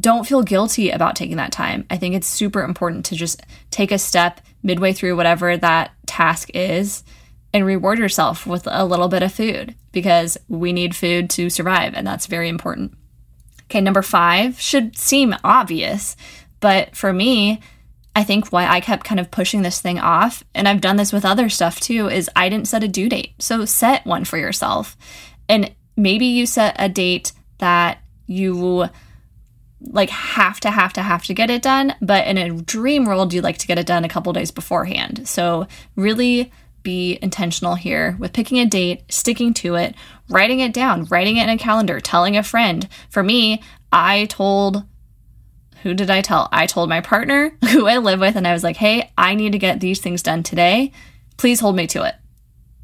don't 0.00 0.26
feel 0.26 0.42
guilty 0.42 0.90
about 0.90 1.14
taking 1.14 1.36
that 1.36 1.52
time. 1.52 1.86
I 1.88 1.98
think 1.98 2.14
it's 2.14 2.26
super 2.26 2.62
important 2.62 3.04
to 3.06 3.14
just 3.14 3.42
take 3.70 3.92
a 3.92 3.98
step 3.98 4.40
midway 4.64 4.92
through 4.92 5.16
whatever 5.16 5.56
that 5.56 5.92
task 6.06 6.50
is 6.52 7.04
and 7.54 7.64
reward 7.64 7.98
yourself 7.98 8.46
with 8.46 8.66
a 8.70 8.84
little 8.84 9.08
bit 9.08 9.22
of 9.22 9.32
food 9.32 9.76
because 9.92 10.36
we 10.48 10.72
need 10.72 10.96
food 10.96 11.30
to 11.30 11.48
survive, 11.48 11.94
and 11.94 12.06
that's 12.06 12.26
very 12.26 12.48
important. 12.48 12.92
Okay, 13.64 13.80
number 13.80 14.02
five 14.02 14.60
should 14.60 14.98
seem 14.98 15.34
obvious, 15.44 16.16
but 16.60 16.94
for 16.94 17.12
me, 17.12 17.60
I 18.16 18.24
think 18.24 18.48
why 18.48 18.66
I 18.66 18.80
kept 18.80 19.04
kind 19.04 19.20
of 19.20 19.30
pushing 19.30 19.60
this 19.60 19.78
thing 19.78 19.98
off, 19.98 20.42
and 20.54 20.66
I've 20.66 20.80
done 20.80 20.96
this 20.96 21.12
with 21.12 21.26
other 21.26 21.50
stuff 21.50 21.78
too, 21.80 22.08
is 22.08 22.30
I 22.34 22.48
didn't 22.48 22.66
set 22.66 22.82
a 22.82 22.88
due 22.88 23.10
date. 23.10 23.34
So 23.38 23.66
set 23.66 24.06
one 24.06 24.24
for 24.24 24.38
yourself. 24.38 24.96
And 25.50 25.70
maybe 25.98 26.24
you 26.24 26.46
set 26.46 26.74
a 26.78 26.88
date 26.88 27.32
that 27.58 27.98
you 28.26 28.88
like 29.82 30.08
have 30.08 30.60
to 30.60 30.70
have 30.70 30.94
to 30.94 31.02
have 31.02 31.24
to 31.24 31.34
get 31.34 31.50
it 31.50 31.60
done, 31.60 31.94
but 32.00 32.26
in 32.26 32.38
a 32.38 32.62
dream 32.62 33.04
world 33.04 33.34
you 33.34 33.42
like 33.42 33.58
to 33.58 33.66
get 33.66 33.78
it 33.78 33.86
done 33.86 34.02
a 34.02 34.08
couple 34.08 34.32
days 34.32 34.50
beforehand. 34.50 35.28
So 35.28 35.66
really 35.94 36.50
be 36.82 37.18
intentional 37.20 37.74
here 37.74 38.16
with 38.18 38.32
picking 38.32 38.58
a 38.58 38.64
date, 38.64 39.02
sticking 39.10 39.52
to 39.54 39.74
it, 39.74 39.94
writing 40.30 40.60
it 40.60 40.72
down, 40.72 41.04
writing 41.04 41.36
it 41.36 41.42
in 41.42 41.50
a 41.50 41.58
calendar, 41.58 42.00
telling 42.00 42.34
a 42.34 42.42
friend. 42.42 42.88
For 43.10 43.22
me, 43.22 43.62
I 43.92 44.24
told 44.24 44.84
who 45.82 45.94
did 45.94 46.10
I 46.10 46.20
tell? 46.20 46.48
I 46.52 46.66
told 46.66 46.88
my 46.88 47.00
partner 47.00 47.56
who 47.70 47.86
I 47.86 47.98
live 47.98 48.20
with, 48.20 48.36
and 48.36 48.46
I 48.46 48.52
was 48.52 48.64
like, 48.64 48.76
hey, 48.76 49.10
I 49.16 49.34
need 49.34 49.52
to 49.52 49.58
get 49.58 49.80
these 49.80 50.00
things 50.00 50.22
done 50.22 50.42
today. 50.42 50.92
Please 51.36 51.60
hold 51.60 51.76
me 51.76 51.86
to 51.88 52.04
it. 52.04 52.14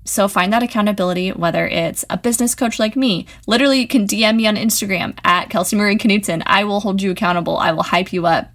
So 0.05 0.27
find 0.27 0.53
that 0.53 0.63
accountability, 0.63 1.31
whether 1.31 1.67
it's 1.67 2.05
a 2.11 2.17
business 2.17 2.55
coach 2.55 2.79
like 2.79 2.97
me. 2.97 3.27
Literally, 3.47 3.81
you 3.81 3.87
can 3.87 4.07
DM 4.07 4.37
me 4.37 4.47
on 4.47 4.57
Instagram 4.57 5.17
at 5.25 5.49
Kelsey 5.49 5.77
Marie 5.77 5.97
Knutson. 5.97 6.43
I 6.45 6.65
will 6.65 6.81
hold 6.81 7.01
you 7.01 7.13
accountable. 7.13 7.57
I 7.57 7.73
will 7.73 7.85
hype 7.85 8.13
you 8.13 8.27
up. 8.27 8.51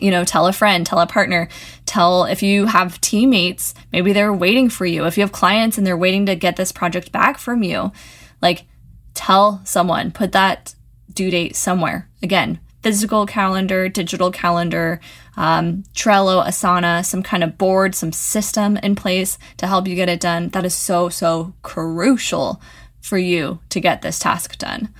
You 0.00 0.10
know, 0.10 0.24
tell 0.24 0.46
a 0.46 0.52
friend, 0.52 0.86
tell 0.86 1.00
a 1.00 1.06
partner, 1.06 1.48
tell 1.84 2.24
if 2.24 2.42
you 2.42 2.66
have 2.66 3.00
teammates, 3.00 3.74
maybe 3.92 4.12
they're 4.12 4.32
waiting 4.32 4.70
for 4.70 4.86
you. 4.86 5.04
If 5.06 5.18
you 5.18 5.22
have 5.22 5.32
clients 5.32 5.76
and 5.76 5.86
they're 5.86 5.96
waiting 5.96 6.24
to 6.26 6.36
get 6.36 6.56
this 6.56 6.70
project 6.70 7.10
back 7.10 7.36
from 7.36 7.64
you, 7.64 7.92
like 8.40 8.64
tell 9.12 9.60
someone, 9.64 10.12
put 10.12 10.32
that 10.32 10.74
due 11.12 11.30
date 11.30 11.56
somewhere. 11.56 12.08
Again, 12.22 12.60
physical 12.82 13.26
calendar, 13.26 13.88
digital 13.88 14.30
calendar, 14.30 15.00
um, 15.36 15.82
Trello, 15.94 16.44
Asana, 16.44 17.04
some 17.04 17.22
kind 17.22 17.42
of 17.42 17.58
board, 17.58 17.94
some 17.94 18.12
system 18.12 18.76
in 18.78 18.94
place 18.94 19.38
to 19.56 19.66
help 19.66 19.88
you 19.88 19.94
get 19.94 20.08
it 20.08 20.20
done. 20.20 20.48
That 20.50 20.64
is 20.64 20.74
so, 20.74 21.08
so 21.08 21.54
crucial 21.62 22.60
for 23.00 23.18
you 23.18 23.60
to 23.70 23.80
get 23.80 24.02
this 24.02 24.18
task 24.18 24.58
done. 24.58 24.92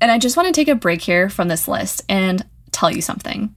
And 0.00 0.10
I 0.10 0.18
just 0.18 0.36
want 0.36 0.48
to 0.48 0.52
take 0.52 0.68
a 0.68 0.74
break 0.74 1.02
here 1.02 1.28
from 1.28 1.48
this 1.48 1.68
list 1.68 2.02
and 2.08 2.44
tell 2.72 2.90
you 2.90 3.00
something. 3.00 3.54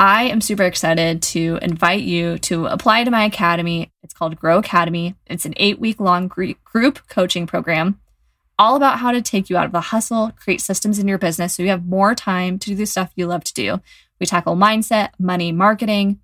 I 0.00 0.24
am 0.24 0.40
super 0.40 0.64
excited 0.64 1.22
to 1.22 1.60
invite 1.62 2.02
you 2.02 2.38
to 2.38 2.66
apply 2.66 3.04
to 3.04 3.10
my 3.10 3.24
academy. 3.24 3.92
It's 4.02 4.14
called 4.14 4.36
Grow 4.36 4.58
Academy. 4.58 5.14
It's 5.26 5.44
an 5.44 5.54
eight 5.58 5.78
week 5.78 6.00
long 6.00 6.26
group 6.26 7.06
coaching 7.08 7.46
program 7.46 8.00
all 8.62 8.76
about 8.76 9.00
how 9.00 9.10
to 9.10 9.20
take 9.20 9.50
you 9.50 9.56
out 9.56 9.66
of 9.66 9.72
the 9.72 9.80
hustle, 9.80 10.30
create 10.36 10.60
systems 10.60 11.00
in 11.00 11.08
your 11.08 11.18
business 11.18 11.54
so 11.54 11.64
you 11.64 11.68
have 11.70 11.84
more 11.84 12.14
time 12.14 12.60
to 12.60 12.70
do 12.70 12.76
the 12.76 12.86
stuff 12.86 13.10
you 13.16 13.26
love 13.26 13.42
to 13.42 13.54
do. 13.54 13.80
We 14.20 14.26
tackle 14.26 14.54
mindset, 14.54 15.10
money, 15.18 15.50
marketing. 15.50 16.20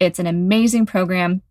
It's 0.00 0.18
an 0.18 0.26
amazing 0.26 0.86
program. 0.86 1.42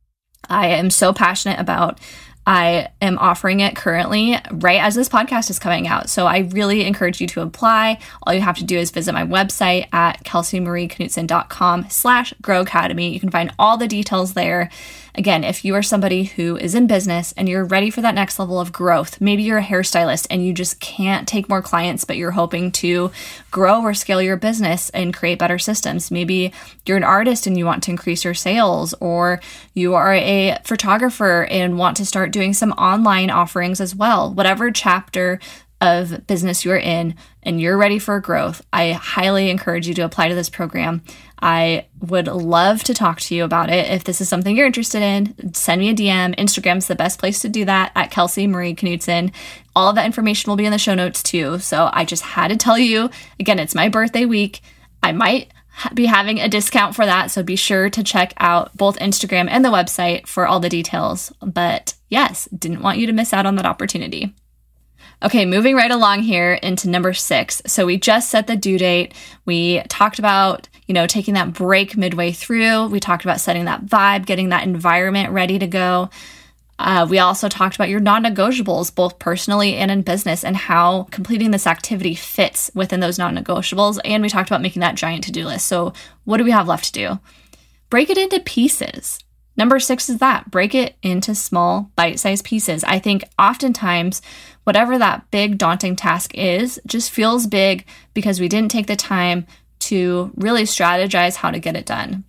I 0.50 0.70
am 0.70 0.90
so 0.90 1.14
passionate 1.14 1.60
about 1.60 2.00
I 2.46 2.90
am 3.02 3.18
offering 3.20 3.60
it 3.60 3.76
currently 3.76 4.38
right 4.52 4.82
as 4.82 4.96
this 4.96 5.10
podcast 5.10 5.50
is 5.50 5.60
coming 5.60 5.88
out. 5.88 6.10
So 6.10 6.26
I 6.26 6.40
really 6.40 6.86
encourage 6.86 7.22
you 7.22 7.28
to 7.28 7.42
apply. 7.42 8.00
All 8.24 8.34
you 8.34 8.42
have 8.42 8.58
to 8.58 8.64
do 8.64 8.78
is 8.78 8.92
visit 8.92 9.14
my 9.14 9.26
website 9.26 9.88
at 9.94 10.24
kelseymarieknutson.com 10.24 11.90
slash 11.90 12.34
grow 12.42 12.62
academy. 12.62 13.14
You 13.14 13.20
can 13.20 13.30
find 13.30 13.54
all 13.60 13.78
the 13.78 13.88
details 13.88 14.34
there. 14.34 14.70
Again, 15.14 15.44
if 15.44 15.66
you 15.66 15.76
are 15.76 15.84
somebody 15.84 16.24
who 16.24 16.56
is 16.56 16.74
in 16.74 16.88
business 16.88 17.34
and 17.34 17.50
you're 17.50 17.66
ready 17.66 17.90
for 17.90 18.00
that 18.00 18.16
next 18.16 18.40
level 18.40 18.62
of 18.62 18.72
growth, 18.72 19.20
maybe 19.20 19.44
you're 19.44 19.58
a 19.58 19.64
hairstylist 19.64 20.26
and 20.30 20.46
you 20.46 20.54
just 20.54 20.80
can't 20.80 21.28
take 21.28 21.50
more 21.50 21.62
clients, 21.62 22.06
but 22.06 22.16
you're 22.16 22.32
hoping 22.32 22.72
to 22.72 23.12
grow 23.52 23.82
or 23.82 23.94
scale 23.94 24.22
your 24.22 24.38
business 24.38 24.90
and 24.92 25.14
create 25.14 25.38
better 25.38 25.60
systems. 25.60 26.12
Maybe 26.12 26.54
you're 26.86 26.96
an 26.96 27.04
artist 27.04 27.46
and 27.46 27.58
you 27.58 27.66
want 27.66 27.84
to 27.84 27.92
increase 27.92 28.24
your 28.24 28.34
sales, 28.34 28.94
or 29.02 29.42
you 29.74 29.96
are 29.96 30.14
a 30.14 30.58
photographer 30.64 31.46
and 31.52 31.78
want 31.78 31.98
to 31.98 32.06
start 32.06 32.31
doing 32.32 32.54
some 32.54 32.72
online 32.74 33.30
offerings 33.30 33.80
as 33.82 33.96
well. 33.96 34.34
Whatever 34.34 34.72
chapter 34.72 35.40
of 35.82 36.28
business 36.28 36.64
you're 36.64 36.78
in 36.78 37.16
and 37.42 37.60
you're 37.60 37.78
ready 37.78 37.98
for 37.98 38.20
growth, 38.20 38.66
I 38.72 38.92
highly 38.92 39.50
encourage 39.50 39.88
you 39.88 39.96
to 39.96 40.04
apply 40.04 40.30
to 40.30 40.36
this 40.36 40.50
program. 40.50 41.02
I 41.42 41.88
would 42.00 42.28
love 42.28 42.84
to 42.84 42.94
talk 42.94 43.20
to 43.22 43.36
you 43.36 43.44
about 43.44 43.72
it. 43.72 43.90
If 43.90 44.04
this 44.04 44.22
is 44.22 44.30
something 44.30 44.56
you're 44.56 44.68
interested 44.68 45.02
in, 45.02 45.54
send 45.54 45.82
me 45.82 45.90
a 45.90 45.96
DM. 45.96 46.36
Instagram's 46.36 46.86
the 46.86 46.96
best 46.96 47.20
place 47.20 47.40
to 47.40 47.50
do 47.50 47.66
that 47.66 47.92
at 47.96 48.12
Kelsey 48.12 48.46
Marie 48.46 48.76
Knutson. 48.76 49.34
All 49.76 49.90
of 49.90 49.96
that 49.96 50.06
information 50.06 50.52
will 50.52 50.56
be 50.56 50.66
in 50.66 50.72
the 50.72 50.78
show 50.78 50.94
notes 50.94 51.24
too. 51.24 51.58
So 51.58 51.90
I 51.92 52.06
just 52.06 52.22
had 52.22 52.50
to 52.50 52.58
tell 52.58 52.78
you 52.78 53.10
again, 53.40 53.58
it's 53.58 53.76
my 53.76 53.90
birthday 53.90 54.26
week. 54.26 54.62
I 55.02 55.14
might 55.14 55.52
be 55.96 56.06
having 56.06 56.40
a 56.40 56.50
discount 56.50 56.96
for 56.96 57.06
that. 57.06 57.32
So 57.32 57.42
be 57.42 57.56
sure 57.56 57.90
to 57.90 58.04
check 58.04 58.34
out 58.38 58.76
both 58.78 59.00
Instagram 59.00 59.48
and 59.50 59.66
the 59.66 59.70
website 59.70 60.28
for 60.28 60.46
all 60.46 60.60
the 60.60 60.70
details. 60.70 61.34
But 61.42 61.96
yes, 62.12 62.48
didn't 62.56 62.84
want 62.84 63.00
you 63.00 63.08
to 63.08 63.14
miss 63.14 63.34
out 63.34 63.48
on 63.48 63.56
that 63.56 63.66
opportunity. 63.66 64.36
Okay, 65.24 65.46
moving 65.46 65.76
right 65.76 65.92
along 65.92 66.22
here 66.22 66.54
into 66.54 66.90
number 66.90 67.14
six. 67.14 67.62
So 67.66 67.86
we 67.86 67.98
just 67.98 68.30
set 68.30 68.48
the 68.48 68.56
due 68.56 68.78
date. 68.78 69.14
We 69.46 69.82
talked 69.88 70.20
about, 70.20 70.68
you 70.88 70.94
know, 70.94 71.08
taking 71.08 71.36
that 71.36 71.54
break 71.54 71.96
midway 71.96 72.32
through. 72.32 72.88
We 72.88 73.00
talked 73.00 73.24
about 73.24 73.40
setting 73.40 73.66
that 73.66 73.86
vibe, 73.86 74.26
getting 74.26 74.50
that 74.50 74.64
environment 74.64 75.32
ready 75.32 75.60
to 75.60 75.68
go. 75.68 76.10
Uh, 76.80 77.06
we 77.08 77.20
also 77.20 77.48
talked 77.48 77.76
about 77.76 77.90
your 77.90 78.00
non 78.00 78.24
negotiables, 78.24 78.94
both 78.94 79.20
personally 79.20 79.76
and 79.76 79.92
in 79.92 80.02
business, 80.02 80.44
and 80.44 80.58
how 80.58 81.04
completing 81.12 81.52
this 81.52 81.68
activity 81.68 82.16
fits 82.16 82.72
within 82.74 83.00
those 83.00 83.20
non 83.20 83.38
negotiables. 83.38 84.00
And 84.04 84.24
we 84.24 84.30
talked 84.30 84.50
about 84.50 84.64
making 84.64 84.80
that 84.80 84.96
giant 84.96 85.24
to 85.26 85.32
do 85.32 85.46
list. 85.46 85.68
So, 85.68 85.94
what 86.26 86.38
do 86.38 86.44
we 86.44 86.52
have 86.52 86.68
left 86.68 86.86
to 86.86 86.92
do? 86.92 87.20
Break 87.92 88.10
it 88.10 88.18
into 88.18 88.40
pieces. 88.40 89.20
Number 89.58 89.80
six 89.80 90.10
is 90.10 90.20
that 90.20 90.50
break 90.50 90.74
it 90.74 90.96
into 91.02 91.36
small, 91.36 91.92
bite 91.96 92.20
sized 92.20 92.46
pieces. 92.46 92.84
I 92.84 93.00
think 93.00 93.24
oftentimes, 93.38 94.22
whatever 94.64 94.98
that 94.98 95.30
big, 95.32 95.58
daunting 95.58 95.96
task 95.96 96.34
is, 96.36 96.80
just 96.86 97.12
feels 97.12 97.48
big 97.48 97.86
because 98.14 98.40
we 98.40 98.48
didn't 98.48 98.72
take 98.72 98.88
the 98.88 98.96
time 98.96 99.46
to 99.80 100.32
really 100.36 100.64
strategize 100.64 101.36
how 101.36 101.52
to 101.52 101.60
get 101.60 101.76
it 101.76 101.86
done. 101.86 102.24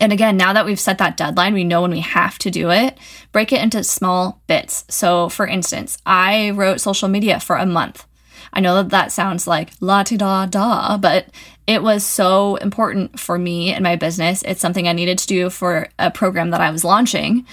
And 0.00 0.12
again, 0.12 0.36
now 0.36 0.52
that 0.52 0.66
we've 0.66 0.80
set 0.80 0.98
that 0.98 1.16
deadline, 1.16 1.54
we 1.54 1.64
know 1.64 1.82
when 1.82 1.90
we 1.90 2.00
have 2.00 2.38
to 2.40 2.50
do 2.50 2.70
it, 2.70 2.98
break 3.32 3.52
it 3.52 3.62
into 3.62 3.82
small 3.82 4.42
bits. 4.46 4.84
So, 4.88 5.28
for 5.28 5.46
instance, 5.46 5.98
I 6.04 6.50
wrote 6.50 6.80
social 6.80 7.08
media 7.08 7.40
for 7.40 7.56
a 7.56 7.66
month. 7.66 8.06
I 8.52 8.60
know 8.60 8.74
that 8.76 8.90
that 8.90 9.12
sounds 9.12 9.46
like 9.46 9.72
la 9.80 10.02
ti 10.02 10.16
da 10.16 10.46
da, 10.46 10.96
but 10.98 11.28
it 11.66 11.82
was 11.82 12.04
so 12.04 12.56
important 12.56 13.18
for 13.18 13.38
me 13.38 13.72
and 13.72 13.82
my 13.82 13.96
business. 13.96 14.42
It's 14.42 14.60
something 14.60 14.86
I 14.86 14.92
needed 14.92 15.18
to 15.18 15.26
do 15.26 15.50
for 15.50 15.88
a 15.98 16.10
program 16.10 16.50
that 16.50 16.60
I 16.60 16.70
was 16.70 16.84
launching. 16.84 17.44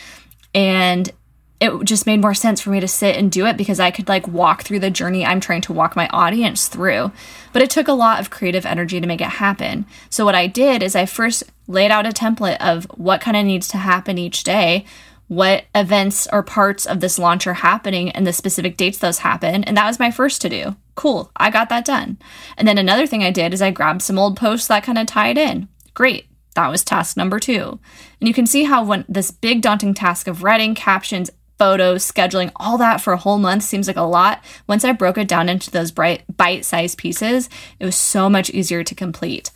And 0.54 1.12
it 1.60 1.84
just 1.86 2.06
made 2.06 2.22
more 2.22 2.34
sense 2.34 2.60
for 2.62 2.70
me 2.70 2.80
to 2.80 2.88
sit 2.88 3.16
and 3.16 3.32
do 3.32 3.46
it 3.46 3.58
because 3.58 3.80
I 3.80 3.90
could 3.90 4.10
like 4.10 4.28
walk 4.28 4.64
through 4.64 4.80
the 4.80 4.92
journey 4.92 5.26
I'm 5.26 5.40
trying 5.40 5.62
to 5.62 5.74
walk 5.74 5.96
my 5.96 6.08
audience 6.10 6.68
through. 6.68 7.12
But 7.54 7.62
it 7.62 7.70
took 7.70 7.88
a 7.88 7.94
lot 7.94 8.20
of 8.20 8.30
creative 8.30 8.66
energy 8.66 9.00
to 9.00 9.08
make 9.08 9.22
it 9.22 9.26
happen. 9.26 9.86
So, 10.10 10.26
what 10.26 10.36
I 10.36 10.48
did 10.48 10.84
is 10.84 10.96
I 10.96 11.06
first 11.06 11.44
laid 11.68 11.90
out 11.90 12.06
a 12.06 12.10
template 12.10 12.58
of 12.58 12.84
what 12.96 13.22
kind 13.22 13.38
of 13.38 13.46
needs 13.46 13.70
to 13.70 13.78
happen 13.78 14.18
each 14.18 14.44
day, 14.44 14.86
what 15.30 15.64
events 15.74 16.28
or 16.34 16.44
parts 16.44 16.86
of 16.86 17.00
this 17.00 17.18
launch 17.18 17.48
are 17.48 17.54
happening, 17.54 18.10
and 18.12 18.28
the 18.28 18.34
specific 18.34 18.76
dates 18.76 18.98
those 18.98 19.20
happen. 19.20 19.64
And 19.64 19.78
that 19.78 19.88
was 19.88 20.00
my 20.00 20.12
first 20.12 20.42
to 20.42 20.50
do. 20.50 20.76
Cool, 20.96 21.32
I 21.36 21.50
got 21.50 21.70
that 21.70 21.86
done. 21.86 22.18
And 22.58 22.68
then 22.68 22.78
another 22.78 23.08
thing 23.08 23.24
I 23.24 23.32
did 23.32 23.54
is 23.54 23.62
I 23.62 23.72
grabbed 23.72 24.02
some 24.02 24.20
old 24.20 24.38
posts 24.38 24.68
that 24.68 24.84
kind 24.84 24.98
of 24.98 25.08
tied 25.08 25.38
in. 25.38 25.68
Great. 25.94 26.28
That 26.56 26.70
was 26.70 26.84
task 26.84 27.18
number 27.18 27.40
two. 27.40 27.80
And 28.20 28.28
you 28.28 28.34
can 28.34 28.46
see 28.46 28.64
how 28.64 28.84
when 28.84 29.06
this 29.10 29.32
big 29.32 29.62
daunting 29.62 29.96
task 29.96 30.28
of 30.28 30.44
writing 30.44 30.76
captions, 30.76 31.32
photos, 31.58 32.10
scheduling, 32.10 32.52
all 32.58 32.78
that 32.78 33.02
for 33.02 33.14
a 33.14 33.18
whole 33.18 33.40
month 33.40 33.64
seems 33.64 33.88
like 33.88 33.98
a 33.98 34.02
lot. 34.02 34.44
Once 34.68 34.86
I 34.86 34.92
broke 34.92 35.18
it 35.18 35.28
down 35.28 35.50
into 35.50 35.72
those 35.72 35.92
bright 35.92 36.24
bite-sized 36.36 36.98
pieces, 36.98 37.50
it 37.80 37.86
was 37.86 37.96
so 37.96 38.30
much 38.30 38.52
easier 38.52 38.84
to 38.84 38.94
complete. 38.94 39.50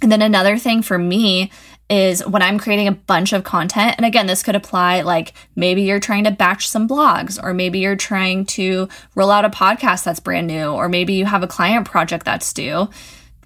And 0.00 0.10
then 0.10 0.22
another 0.22 0.58
thing 0.58 0.82
for 0.82 0.98
me 0.98 1.50
is 1.90 2.26
when 2.26 2.42
I'm 2.42 2.58
creating 2.58 2.88
a 2.88 2.92
bunch 2.92 3.32
of 3.32 3.44
content, 3.44 3.94
and 3.96 4.04
again, 4.04 4.26
this 4.26 4.42
could 4.42 4.56
apply 4.56 5.02
like 5.02 5.32
maybe 5.56 5.82
you're 5.82 6.00
trying 6.00 6.24
to 6.24 6.30
batch 6.30 6.68
some 6.68 6.88
blogs, 6.88 7.42
or 7.42 7.54
maybe 7.54 7.78
you're 7.78 7.96
trying 7.96 8.44
to 8.46 8.88
roll 9.14 9.30
out 9.30 9.44
a 9.44 9.50
podcast 9.50 10.04
that's 10.04 10.20
brand 10.20 10.46
new, 10.46 10.66
or 10.66 10.88
maybe 10.88 11.14
you 11.14 11.24
have 11.24 11.42
a 11.42 11.48
client 11.48 11.86
project 11.86 12.24
that's 12.24 12.52
due. 12.52 12.88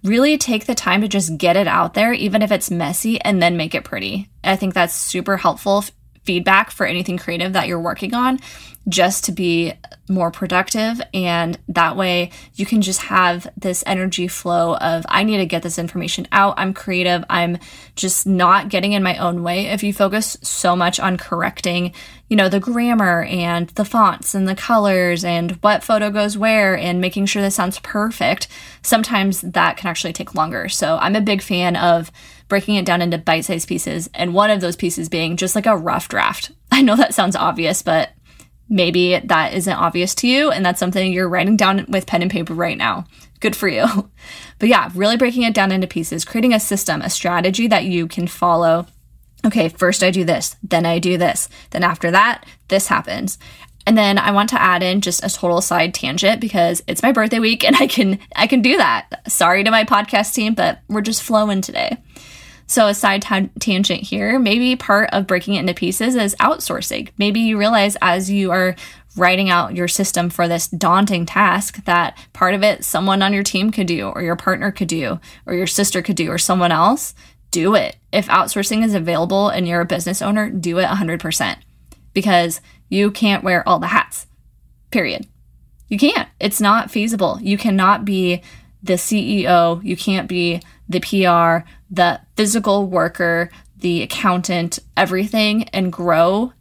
Really 0.03 0.37
take 0.37 0.67
the 0.67 0.75
time 0.75 1.03
to 1.03 1.09
just 1.09 1.39
get 1.39 1.57
it 1.57 1.69
out 1.69 1.95
there, 1.95 2.13
even 2.13 2.43
if 2.43 2.51
it's 2.51 2.71
messy, 2.71 3.21
and 3.21 3.41
then 3.41 3.57
make 3.57 3.75
it 3.75 3.85
pretty. 3.85 4.29
I 4.43 4.57
think 4.57 4.75
that's 4.75 4.95
super 4.95 5.37
helpful 5.37 5.85
feedback 6.25 6.71
for 6.71 6.87
anything 6.87 7.19
creative 7.19 7.53
that 7.53 7.69
you're 7.69 7.81
working 7.81 8.15
on 8.15 8.39
just 8.89 9.25
to 9.25 9.33
be 9.33 9.73
more 10.09 10.33
productive. 10.33 11.01
And 11.15 11.59
that 11.69 11.97
way 11.97 12.31
you 12.55 12.67
can 12.67 12.83
just 12.83 13.03
have 13.03 13.47
this 13.57 13.85
energy 13.87 14.27
flow 14.27 14.77
of, 14.77 15.07
I 15.09 15.23
need 15.23 15.37
to 15.39 15.47
get 15.47 15.63
this 15.63 15.79
information 15.79 16.27
out. 16.33 16.55
I'm 16.57 16.75
creative. 16.75 17.25
I'm 17.31 17.59
just 17.95 18.27
not 18.27 18.69
getting 18.69 18.93
in 18.93 19.03
my 19.03 19.17
own 19.19 19.43
way. 19.43 19.67
If 19.67 19.83
you 19.85 19.93
focus 19.93 20.37
so 20.43 20.75
much 20.75 20.99
on 20.99 21.17
correcting, 21.17 21.93
you 22.29 22.37
know, 22.37 22.49
the 22.49 22.61
grammar 22.61 23.23
and 23.25 23.69
the 23.71 23.85
fonts 23.85 24.35
and 24.35 24.49
the 24.49 24.57
colors 24.57 25.25
and 25.25 25.53
what 25.61 25.85
photo 25.85 26.11
goes 26.11 26.37
where 26.37 26.77
and 26.77 27.01
making 27.01 27.27
sure 27.27 27.41
this 27.41 27.55
sounds 27.55 27.79
perfect, 27.81 28.49
sometimes 28.83 29.43
that 29.43 29.77
can 29.77 29.89
actually 29.89 30.13
take 30.13 30.35
longer. 30.35 30.69
So 30.69 30.97
I'm 30.97 31.15
a 31.15 31.21
big 31.21 31.41
fan 31.41 31.77
of 31.77 32.11
breaking 32.53 32.75
it 32.75 32.85
down 32.85 33.01
into 33.01 33.17
bite 33.17 33.47
sized 33.47 33.67
pieces. 33.67 34.11
And 34.13 34.35
one 34.35 34.51
of 34.51 34.61
those 34.61 34.77
pieces 34.77 35.09
being 35.09 35.39
just 35.39 35.55
like 35.55 35.65
a 35.65 35.75
rough 35.75 36.07
draft. 36.07 36.53
I 36.71 36.83
know 36.83 36.97
that 36.97 37.15
sounds 37.15 37.35
obvious, 37.35 37.81
but 37.81 38.11
maybe 38.69 39.19
that 39.19 39.55
isn't 39.55 39.73
obvious 39.73 40.15
to 40.17 40.29
you 40.29 40.51
and 40.51 40.65
that's 40.65 40.79
something 40.79 41.11
you're 41.11 41.31
writing 41.31 41.57
down 41.57 41.87
with 41.89 42.07
pen 42.07 42.21
and 42.21 42.31
paper 42.31 42.53
right 42.53 42.77
now. 42.77 43.07
Good 43.41 43.57
for 43.57 43.69
you. 43.69 43.87
But 44.59 44.69
yeah, 44.69 44.91
really 44.95 45.17
breaking 45.17 45.43
it 45.43 45.55
down 45.55 45.73
into 45.73 45.89
pieces, 45.89 46.25
creating 46.25 46.53
a 46.53 46.61
system, 46.61 47.03
a 47.03 47.11
strategy 47.11 47.67
that 47.67 47.83
you 47.83 48.07
can 48.07 48.29
follow. 48.29 48.87
Okay, 49.45 49.69
first 49.71 50.05
I 50.05 50.13
do 50.13 50.23
this, 50.23 50.55
then 50.63 50.87
I 50.87 51.01
do 51.01 51.19
this, 51.19 51.49
then 51.71 51.83
after 51.83 52.13
that, 52.13 52.47
this 52.69 52.87
happens. 52.87 53.39
And 53.85 53.99
then 53.99 54.19
I 54.19 54.31
want 54.31 54.51
to 54.51 54.63
add 54.63 54.85
in 54.85 55.01
just 55.01 55.25
a 55.25 55.29
total 55.29 55.61
side 55.61 55.95
tangent 55.95 56.41
because 56.41 56.81
it's 56.87 57.03
my 57.03 57.11
birthday 57.11 57.41
week 57.41 57.65
and 57.67 57.75
I 57.75 57.89
can 57.89 58.21
I 58.37 58.47
can 58.47 58.63
do 58.63 58.77
that. 58.77 59.29
Sorry 59.29 59.65
to 59.65 59.71
my 59.73 59.83
podcast 59.83 60.33
team, 60.33 60.55
but 60.55 60.79
we're 60.89 61.01
just 61.01 61.25
flowing 61.25 61.61
today. 61.61 61.99
So, 62.67 62.87
a 62.87 62.95
side 62.95 63.23
t- 63.23 63.51
tangent 63.59 64.03
here, 64.03 64.39
maybe 64.39 64.77
part 64.77 65.11
of 65.13 65.27
breaking 65.27 65.55
it 65.55 65.61
into 65.61 65.75
pieces 65.75 66.15
is 66.15 66.35
outsourcing. 66.37 67.11
Maybe 67.19 67.41
you 67.41 67.59
realize 67.59 67.97
as 68.01 68.31
you 68.31 68.51
are 68.51 68.77
writing 69.17 69.51
out 69.51 69.77
your 69.77 69.89
system 69.89 70.31
for 70.31 70.49
this 70.49 70.69
daunting 70.69 71.27
task 71.27 71.85
that 71.85 72.17
part 72.33 72.55
of 72.55 72.63
it 72.63 72.83
someone 72.85 73.21
on 73.21 73.33
your 73.33 73.43
team 73.43 73.71
could 73.71 73.87
do, 73.87 74.09
or 74.09 74.23
your 74.23 74.37
partner 74.37 74.71
could 74.71 74.89
do, 74.89 75.21
or 75.47 75.55
your 75.55 75.67
sister 75.67 76.03
could 76.03 76.17
do, 76.17 76.31
or 76.31 76.39
someone 76.39 76.73
else. 76.73 77.15
Do 77.51 77.75
it. 77.75 77.97
If 78.13 78.29
outsourcing 78.29 78.83
is 78.83 78.95
available 78.95 79.49
and 79.49 79.69
you're 79.69 79.83
a 79.83 79.87
business 79.87 80.23
owner, 80.23 80.49
do 80.49 80.79
it 80.79 80.87
100% 80.87 81.57
because 82.15 82.61
you 82.89 83.11
can't 83.11 83.45
wear 83.45 83.67
all 83.69 83.79
the 83.79 83.89
hats, 83.89 84.27
period. 84.91 85.27
You 85.89 85.99
can't. 85.99 86.29
It's 86.41 86.61
not 86.61 86.91
feasible. 86.91 87.39
You 87.43 87.59
cannot 87.59 88.07
be 88.07 88.43
the 88.83 88.95
CEO, 88.95 89.83
you 89.85 89.97
can't 89.97 90.29
be 90.29 90.61
the 90.89 91.01
PR, 91.01 91.69
the 91.91 92.21
physical 92.37 92.87
worker, 92.87 93.51
the 93.77 94.03
accountant, 94.03 94.79
everything, 94.97 95.65
and 95.71 95.93
grow 95.93 96.53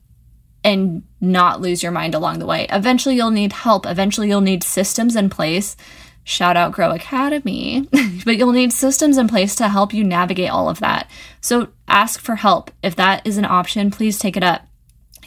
and 0.64 1.04
not 1.20 1.62
lose 1.62 1.82
your 1.82 1.92
mind 1.92 2.14
along 2.14 2.40
the 2.40 2.46
way. 2.46 2.68
Eventually, 2.70 3.16
you'll 3.16 3.32
need 3.32 3.54
help. 3.54 3.86
Eventually, 3.86 4.28
you'll 4.28 4.42
need 4.42 4.64
systems 4.64 5.16
in 5.16 5.30
place. 5.30 5.76
Shout 6.24 6.56
out 6.56 6.72
Grow 6.72 6.92
Academy, 6.92 7.88
but 8.26 8.38
you'll 8.38 8.52
need 8.52 8.72
systems 8.72 9.18
in 9.18 9.28
place 9.28 9.56
to 9.56 9.70
help 9.70 9.94
you 9.94 10.04
navigate 10.04 10.52
all 10.52 10.70
of 10.70 10.80
that. 10.80 11.10
So 11.42 11.70
ask 11.88 12.20
for 12.20 12.36
help. 12.36 12.70
If 12.84 12.96
that 12.96 13.26
is 13.26 13.38
an 13.38 13.46
option, 13.46 13.90
please 13.90 14.20
take 14.20 14.38
it 14.38 14.44
up. 14.44 14.68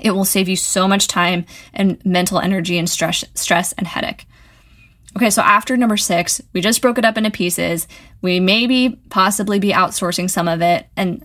It 0.01 0.13
will 0.13 0.25
save 0.25 0.49
you 0.49 0.57
so 0.57 0.87
much 0.87 1.09
time 1.09 1.47
and 1.73 2.05
mental 2.05 2.39
energy 2.39 2.79
and 2.79 2.89
stress, 2.89 3.25
stress 3.35 3.73
and 3.73 3.87
headache. 3.87 4.27
Okay, 5.17 5.31
so 5.31 5.43
after 5.43 5.77
number 5.77 5.97
six, 5.97 6.41
we 6.53 6.61
just 6.61 6.83
broke 6.83 6.99
it 6.99 7.05
up 7.05 7.17
into 7.17 7.31
pieces. 7.31 7.87
We 8.21 8.41
maybe 8.41 9.01
possibly 9.11 9.61
be 9.61 9.71
outsourcing 9.71 10.29
some 10.29 10.49
of 10.49 10.61
it 10.61 10.89
and 10.97 11.25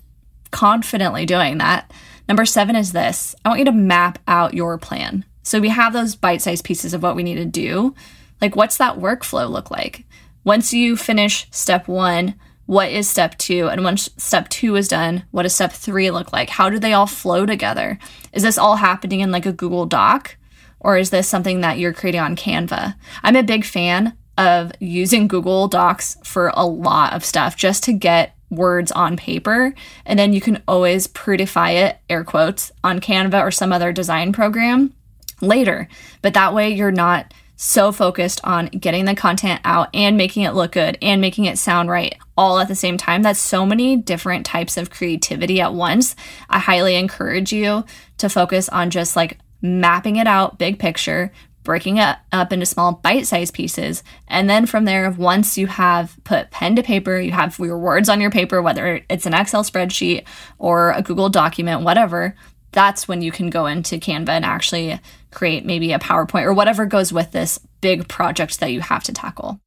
confidently 0.52 1.26
doing 1.26 1.58
that. 1.58 1.92
Number 2.28 2.46
seven 2.46 2.76
is 2.76 2.92
this 2.92 3.36
I 3.44 3.50
want 3.50 3.60
you 3.60 3.66
to 3.66 3.72
map 3.72 4.20
out 4.28 4.54
your 4.54 4.78
plan. 4.78 5.26
So 5.42 5.60
we 5.60 5.70
have 5.70 5.94
those 5.94 6.16
bite 6.16 6.42
sized 6.42 6.64
pieces 6.66 6.94
of 6.94 7.02
what 7.02 7.16
we 7.16 7.24
need 7.24 7.36
to 7.36 7.46
do. 7.46 7.96
Like, 8.42 8.56
what's 8.56 8.78
that 8.78 9.00
workflow 9.00 9.50
look 9.50 9.72
like? 9.72 10.06
Once 10.44 10.72
you 10.72 10.96
finish 10.96 11.48
step 11.52 11.88
one, 11.88 12.36
what 12.68 12.92
is 12.92 13.10
step 13.10 13.38
two? 13.40 13.68
And 13.68 13.84
once 13.84 14.10
step 14.18 14.48
two 14.50 14.76
is 14.76 14.88
done, 14.88 15.24
what 15.32 15.44
does 15.44 15.56
step 15.56 15.72
three 15.72 16.12
look 16.12 16.32
like? 16.32 16.52
How 16.52 16.70
do 16.70 16.78
they 16.78 16.94
all 16.94 17.08
flow 17.08 17.48
together? 17.48 17.98
Is 18.32 18.44
this 18.44 18.60
all 18.60 18.76
happening 18.76 19.22
in 19.22 19.32
like 19.32 19.48
a 19.48 19.52
Google 19.52 19.88
Doc? 19.88 20.38
Or 20.80 20.98
is 20.98 21.10
this 21.10 21.28
something 21.28 21.62
that 21.62 21.78
you're 21.78 21.94
creating 21.94 22.22
on 22.22 22.36
Canva? 22.36 22.96
I'm 23.24 23.36
a 23.36 23.44
big 23.44 23.66
fan 23.66 24.18
of 24.38 24.72
using 24.80 25.28
Google 25.28 25.68
Docs 25.68 26.18
for 26.24 26.52
a 26.56 26.66
lot 26.66 27.14
of 27.14 27.26
stuff 27.26 27.58
just 27.58 27.84
to 27.84 27.94
get 27.94 28.36
words 28.50 28.92
on 28.92 29.18
paper. 29.18 29.74
And 30.06 30.18
then 30.18 30.34
you 30.34 30.42
can 30.42 30.64
always 30.68 31.08
prettify 31.08 31.76
it, 31.76 31.98
air 32.10 32.24
quotes, 32.24 32.72
on 32.84 33.00
Canva 33.00 33.42
or 33.42 33.52
some 33.52 33.72
other 33.72 33.92
design 33.92 34.34
program 34.34 34.94
later. 35.42 35.88
But 36.22 36.34
that 36.34 36.54
way 36.54 36.70
you're 36.70 36.92
not 36.92 37.34
so 37.62 37.92
focused 37.92 38.40
on 38.46 38.68
getting 38.68 39.04
the 39.04 39.14
content 39.14 39.60
out 39.66 39.90
and 39.94 40.16
making 40.16 40.44
it 40.44 40.54
look 40.54 40.72
good 40.72 40.98
and 41.02 41.20
making 41.20 41.44
it 41.44 41.58
sound 41.58 41.90
right 41.90 42.16
all 42.38 42.58
at 42.58 42.70
the 42.70 42.76
same 42.76 42.98
time. 42.98 43.22
That's 43.22 43.40
so 43.40 43.66
many 43.66 43.98
different 43.98 44.46
types 44.46 44.78
of 44.78 44.90
creativity 44.90 45.60
at 45.60 45.74
once. 45.74 46.16
I 46.50 46.60
highly 46.60 46.96
encourage 46.96 47.52
you 47.52 47.84
to 48.18 48.30
focus 48.30 48.70
on 48.70 48.90
just 48.90 49.18
like 49.18 49.40
mapping 49.62 50.16
it 50.16 50.28
out, 50.28 50.58
big 50.58 50.80
picture, 50.80 51.32
breaking 51.64 51.98
it 51.98 52.18
up 52.32 52.54
into 52.54 52.66
small 52.66 52.94
bite 52.94 53.28
sized 53.28 53.54
pieces. 53.54 54.04
And 54.28 54.50
then 54.50 54.66
from 54.66 54.86
there, 54.86 55.12
once 55.12 55.58
you 55.58 55.68
have 55.68 56.18
put 56.24 56.52
pen 56.52 56.76
to 56.76 56.84
paper, 56.84 57.20
you 57.20 57.32
have 57.32 57.60
your 57.60 57.78
words 57.78 58.10
on 58.10 58.22
your 58.22 58.32
paper, 58.32 58.62
whether 58.62 59.04
it's 59.10 59.26
an 59.26 59.34
Excel 59.34 59.64
spreadsheet 59.64 60.24
or 60.58 60.92
a 60.92 61.02
Google 61.02 61.30
document, 61.30 61.82
whatever, 61.82 62.36
that's 62.72 63.08
when 63.08 63.22
you 63.22 63.32
can 63.32 63.50
go 63.50 63.66
into 63.66 63.98
Canva 63.98 64.30
and 64.30 64.46
actually 64.46 65.00
create 65.32 65.66
maybe 65.66 65.92
a 65.92 66.00
PowerPoint 66.00 66.46
or 66.46 66.54
whatever 66.54 66.86
goes 66.86 67.12
with 67.12 67.32
this 67.32 67.60
big 67.82 68.08
project 68.08 68.60
that 68.60 68.72
you 68.72 68.82
have 68.82 69.04
to 69.04 69.14
tackle. 69.14 69.60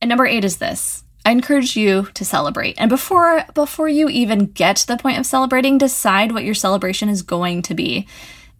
And 0.00 0.08
number 0.08 0.26
eight 0.26 0.44
is 0.44 0.58
this. 0.58 1.04
I 1.24 1.30
encourage 1.30 1.76
you 1.76 2.08
to 2.14 2.24
celebrate. 2.24 2.76
And 2.78 2.90
before 2.90 3.44
before 3.54 3.88
you 3.88 4.08
even 4.08 4.46
get 4.46 4.76
to 4.76 4.86
the 4.86 4.98
point 4.98 5.18
of 5.18 5.26
celebrating, 5.26 5.78
decide 5.78 6.32
what 6.32 6.44
your 6.44 6.54
celebration 6.54 7.08
is 7.08 7.22
going 7.22 7.62
to 7.62 7.74
be. 7.74 8.06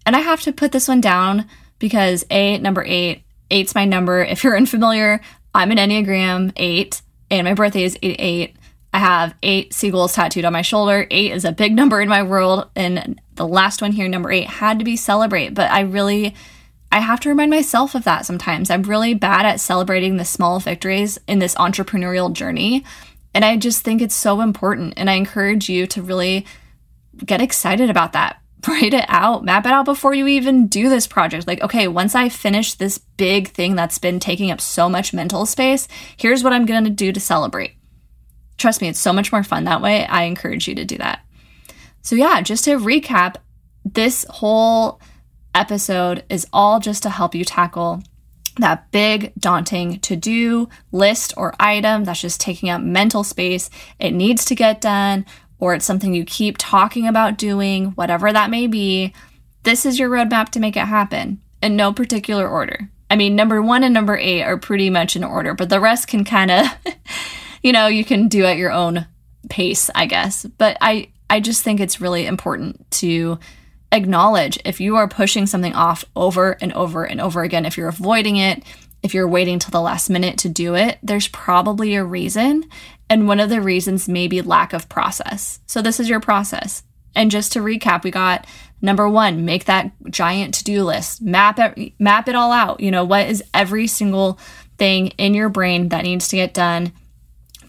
And 0.07 0.15
I 0.15 0.21
have 0.21 0.43
to 0.43 0.53
put 0.53 0.73
this 0.73 0.89
one 0.89 1.01
down 1.01 1.47
because 1.79 2.25
A, 2.31 2.59
number 2.59 2.85
eight, 2.85 3.23
eight's 3.51 3.75
my 3.75 3.85
number. 3.85 4.23
If 4.23 4.45
you're 4.45 4.57
unfamiliar, 4.65 5.21
I'm 5.55 5.71
an 5.71 5.79
Enneagram 5.79 6.53
eight, 6.57 7.03
and 7.31 7.47
my 7.47 7.55
birthday 7.55 7.85
is 7.85 7.99
eight 8.03 8.17
eight. 8.19 8.57
I 8.93 8.99
have 8.99 9.35
eight 9.43 9.75
seagulls 9.75 10.15
tattooed 10.15 10.45
on 10.45 10.53
my 10.53 10.63
shoulder. 10.63 11.07
Eight 11.11 11.33
is 11.33 11.45
a 11.45 11.53
big 11.53 11.75
number 11.75 12.01
in 12.01 12.09
my 12.09 12.23
world, 12.23 12.71
and 12.77 13.21
the 13.35 13.47
last 13.47 13.83
one 13.83 13.93
here, 13.93 14.09
number 14.09 14.31
eight, 14.31 14.47
had 14.47 14.79
to 14.79 14.85
be 14.85 14.97
celebrate. 14.97 15.53
But 15.53 15.71
I 15.71 15.81
really, 15.81 16.35
I 16.93 17.01
have 17.01 17.19
to 17.21 17.29
remind 17.29 17.51
myself 17.51 17.97
of 17.97 18.05
that 18.05 18.25
sometimes. 18.25 18.71
I'm 18.71 18.83
really 18.83 19.15
bad 19.15 19.47
at 19.47 19.61
celebrating 19.61 20.17
the 20.17 20.25
small 20.25 20.61
victories 20.61 21.19
in 21.27 21.41
this 21.41 21.57
entrepreneurial 21.57 22.33
journey, 22.33 22.85
and 23.35 23.45
I 23.45 23.57
just 23.57 23.83
think 23.83 24.01
it's 24.01 24.15
so 24.15 24.41
important. 24.41 24.95
And 24.97 25.11
I 25.11 25.15
encourage 25.15 25.69
you 25.69 25.89
to 25.89 26.03
really 26.03 26.47
get 27.25 27.41
excited 27.41 27.91
about 27.91 28.13
that 28.13 28.41
write 28.69 28.95
it 28.95 29.05
out, 29.09 29.45
map 29.45 29.67
it 29.67 29.73
out 29.73 29.85
before 29.85 30.15
you 30.15 30.27
even 30.27 30.67
do 30.67 30.89
this 30.89 31.07
project. 31.07 31.47
Like, 31.47 31.63
okay, 31.63 31.89
once 31.89 32.15
I 32.15 32.29
finish 32.29 32.75
this 32.75 32.99
big 32.99 33.49
thing 33.49 33.75
that's 33.75 33.99
been 33.99 34.21
taking 34.21 34.51
up 34.51 34.61
so 34.61 34.89
much 34.89 35.13
mental 35.13 35.47
space, 35.47 35.89
here's 36.17 36.45
what 36.45 36.53
I'm 36.53 36.67
going 36.67 36.85
to 36.85 36.91
do 36.91 37.13
to 37.13 37.21
celebrate. 37.21 37.77
Trust 38.57 38.81
me, 38.81 38.89
it's 38.89 39.01
so 39.01 39.13
much 39.13 39.33
more 39.33 39.43
fun 39.43 39.65
that 39.65 39.83
way. 39.83 40.07
I 40.07 40.25
encourage 40.25 40.69
you 40.69 40.75
to 40.77 40.85
do 40.85 40.99
that. 40.99 41.21
So, 42.03 42.17
yeah, 42.17 42.41
just 42.43 42.65
to 42.65 42.79
recap, 42.79 43.37
this 43.85 44.25
whole 44.29 45.01
episode 45.55 46.25
is 46.29 46.47
all 46.53 46.81
just 46.81 47.03
to 47.05 47.11
help 47.11 47.35
you 47.35 47.45
tackle 47.45 48.03
that 48.57 48.91
big, 48.93 49.33
daunting 49.39 49.99
to 50.01 50.17
do 50.17 50.69
list 50.93 51.35
or 51.37 51.55
item 51.59 52.05
that's 52.05 52.21
just 52.21 52.41
taking 52.41 52.71
up 52.71 52.81
mental 52.81 53.25
space. 53.25 53.69
It 53.99 54.13
needs 54.13 54.45
to 54.47 54.55
get 54.55 54.81
done 54.81 55.27
or 55.65 55.73
it's 55.73 55.87
something 55.87 56.13
you 56.13 56.27
keep 56.27 56.57
talking 56.59 57.09
about 57.09 57.39
doing, 57.39 57.87
whatever 57.93 58.31
that 58.31 58.51
may 58.51 58.67
be, 58.67 59.15
this 59.63 59.87
is 59.87 59.99
your 59.99 60.11
roadmap 60.11 60.51
to 60.51 60.61
make 60.61 60.77
it 60.77 60.81
happen 60.81 61.41
in 61.63 61.75
no 61.75 61.91
particular 61.91 62.47
order. 62.47 62.91
I 63.09 63.17
mean, 63.17 63.35
number 63.35 63.63
one 63.63 63.83
and 63.83 63.95
number 63.95 64.15
eight 64.15 64.43
are 64.43 64.59
pretty 64.59 64.91
much 64.91 65.17
in 65.17 65.25
order, 65.25 65.55
but 65.55 65.71
the 65.71 65.81
rest 65.81 66.07
can 66.07 66.23
kind 66.23 66.51
of, 66.51 66.67
you 67.63 67.73
know, 67.73 67.87
you 67.87 68.05
can 68.05 68.29
do 68.29 68.45
at 68.45 68.59
your 68.59 68.73
own 68.73 69.07
pace, 69.49 69.89
I 69.95 70.05
guess. 70.05 70.45
But 70.45 70.77
I, 70.83 71.09
I 71.31 71.41
just 71.41 71.63
think 71.63 71.81
it's 71.81 71.99
really 71.99 72.27
important 72.27 72.91
to 72.99 73.39
acknowledge 73.91 74.59
if 74.67 74.81
you 74.81 74.97
are 74.97 75.09
pushing 75.09 75.47
something 75.47 75.73
off 75.73 76.05
over 76.15 76.59
and 76.61 76.75
over 76.75 77.05
and 77.05 77.23
over 77.23 77.43
again, 77.43 77.65
if 77.65 77.79
you're 77.79 77.89
avoiding 77.89 78.37
it, 78.37 78.63
if 79.03 79.15
you're 79.15 79.29
waiting 79.29 79.59
till 79.59 79.71
the 79.71 79.81
last 79.81 80.11
minute 80.11 80.39
to 80.39 80.51
do 80.51 80.75
it, 80.75 80.99
there's 81.03 81.29
probably 81.29 81.95
a 81.95 82.05
reason. 82.05 82.65
And 83.11 83.29
one 83.29 83.41
of 83.41 83.51
the 83.51 83.61
reasons 83.61 84.09
may 84.09 84.29
be 84.29 84.41
lack 84.41 84.73
of 84.73 84.89
process. 84.89 85.61
So, 85.67 85.83
this 85.83 86.01
is 86.01 86.09
your 86.09 86.21
process. 86.21 86.83
And 87.15 87.31
just 87.31 87.53
to 87.53 87.61
recap, 87.61 88.03
we 88.03 88.11
got 88.11 88.47
number 88.83 89.09
one, 89.09 89.45
make 89.45 89.67
that 89.67 89.93
giant 90.11 90.55
to 90.55 90.65
do 90.65 90.83
list, 90.83 91.23
map 91.23 91.59
it, 91.59 91.93
map 91.99 92.29
it 92.29 92.35
all 92.35 92.51
out. 92.51 92.81
You 92.81 92.91
know, 92.91 93.05
what 93.05 93.29
is 93.29 93.43
every 93.53 93.87
single 93.87 94.39
thing 94.79 95.09
in 95.19 95.35
your 95.35 95.49
brain 95.49 95.91
that 95.91 96.03
needs 96.03 96.29
to 96.29 96.37
get 96.37 96.55
done 96.55 96.93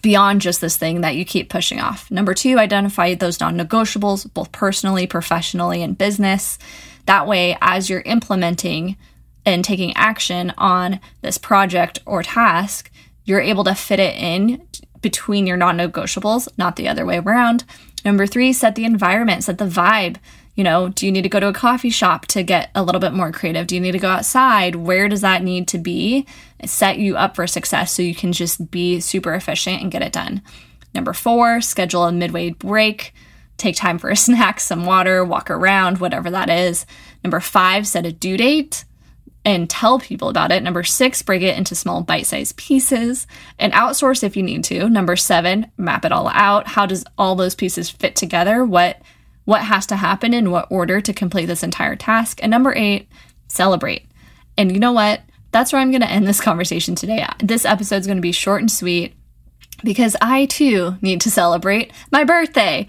beyond 0.02 0.40
just 0.40 0.60
this 0.60 0.76
thing 0.76 1.00
that 1.00 1.16
you 1.16 1.24
keep 1.24 1.48
pushing 1.48 1.80
off. 1.80 2.10
Number 2.10 2.34
two, 2.34 2.58
identify 2.58 3.14
those 3.14 3.40
non 3.40 3.58
negotiables, 3.58 4.32
both 4.32 4.52
personally, 4.52 5.06
professionally, 5.06 5.82
and 5.82 5.98
business. 5.98 6.58
That 7.06 7.26
way, 7.26 7.56
as 7.60 7.90
you're 7.90 8.02
implementing 8.02 8.96
and 9.44 9.64
taking 9.64 9.96
action 9.96 10.52
on 10.58 11.00
this 11.22 11.38
project 11.38 12.00
or 12.06 12.22
task, 12.22 12.90
you're 13.24 13.40
able 13.40 13.64
to 13.64 13.74
fit 13.74 13.98
it 13.98 14.16
in 14.16 14.66
between 15.02 15.46
your 15.46 15.56
non 15.56 15.78
negotiables, 15.78 16.48
not 16.56 16.76
the 16.76 16.88
other 16.88 17.04
way 17.04 17.18
around. 17.18 17.64
Number 18.04 18.26
three, 18.26 18.52
set 18.52 18.74
the 18.74 18.84
environment, 18.84 19.44
set 19.44 19.58
the 19.58 19.66
vibe. 19.66 20.16
You 20.54 20.64
know, 20.64 20.88
do 20.88 21.04
you 21.04 21.12
need 21.12 21.22
to 21.22 21.28
go 21.28 21.38
to 21.38 21.48
a 21.48 21.52
coffee 21.52 21.90
shop 21.90 22.26
to 22.28 22.42
get 22.42 22.70
a 22.74 22.82
little 22.82 23.00
bit 23.00 23.12
more 23.12 23.30
creative? 23.30 23.66
Do 23.66 23.74
you 23.74 23.80
need 23.80 23.92
to 23.92 23.98
go 23.98 24.08
outside? 24.08 24.74
Where 24.74 25.08
does 25.08 25.20
that 25.20 25.42
need 25.42 25.68
to 25.68 25.78
be? 25.78 26.26
Set 26.64 26.98
you 26.98 27.16
up 27.16 27.36
for 27.36 27.46
success 27.46 27.92
so 27.92 28.02
you 28.02 28.14
can 28.14 28.32
just 28.32 28.70
be 28.70 29.00
super 29.00 29.34
efficient 29.34 29.82
and 29.82 29.92
get 29.92 30.02
it 30.02 30.12
done. 30.12 30.40
Number 30.94 31.12
four, 31.12 31.60
schedule 31.60 32.04
a 32.04 32.12
midway 32.12 32.50
break. 32.50 33.12
Take 33.58 33.76
time 33.76 33.98
for 33.98 34.08
a 34.08 34.16
snack, 34.16 34.60
some 34.60 34.86
water, 34.86 35.22
walk 35.24 35.50
around, 35.50 35.98
whatever 35.98 36.30
that 36.30 36.48
is. 36.48 36.86
Number 37.22 37.40
five, 37.40 37.86
set 37.86 38.06
a 38.06 38.12
due 38.12 38.38
date 38.38 38.84
and 39.46 39.70
tell 39.70 40.00
people 40.00 40.28
about 40.28 40.50
it. 40.50 40.60
Number 40.64 40.82
six, 40.82 41.22
break 41.22 41.40
it 41.40 41.56
into 41.56 41.76
small 41.76 42.02
bite 42.02 42.26
sized 42.26 42.56
pieces 42.56 43.28
and 43.60 43.72
outsource 43.72 44.24
if 44.24 44.36
you 44.36 44.42
need 44.42 44.64
to. 44.64 44.88
Number 44.90 45.14
seven, 45.14 45.70
map 45.76 46.04
it 46.04 46.10
all 46.10 46.26
out. 46.26 46.66
How 46.66 46.84
does 46.84 47.04
all 47.16 47.36
those 47.36 47.54
pieces 47.54 47.88
fit 47.88 48.16
together? 48.16 48.64
What 48.64 49.00
what 49.44 49.62
has 49.62 49.86
to 49.86 49.96
happen 49.96 50.34
in 50.34 50.50
what 50.50 50.66
order 50.68 51.00
to 51.00 51.12
complete 51.12 51.46
this 51.46 51.62
entire 51.62 51.94
task? 51.94 52.40
And 52.42 52.50
number 52.50 52.74
eight, 52.74 53.08
celebrate. 53.46 54.08
And 54.58 54.72
you 54.72 54.80
know 54.80 54.90
what? 54.90 55.20
That's 55.52 55.72
where 55.72 55.80
I'm 55.80 55.92
going 55.92 56.00
to 56.00 56.10
end 56.10 56.26
this 56.26 56.40
conversation 56.40 56.96
today. 56.96 57.24
This 57.38 57.64
episode 57.64 57.98
is 57.98 58.06
going 58.08 58.18
to 58.18 58.22
be 58.22 58.32
short 58.32 58.60
and 58.60 58.70
sweet 58.70 59.14
because 59.84 60.16
I 60.20 60.46
too 60.46 60.96
need 61.00 61.20
to 61.20 61.30
celebrate 61.30 61.92
my 62.10 62.24
birthday. 62.24 62.88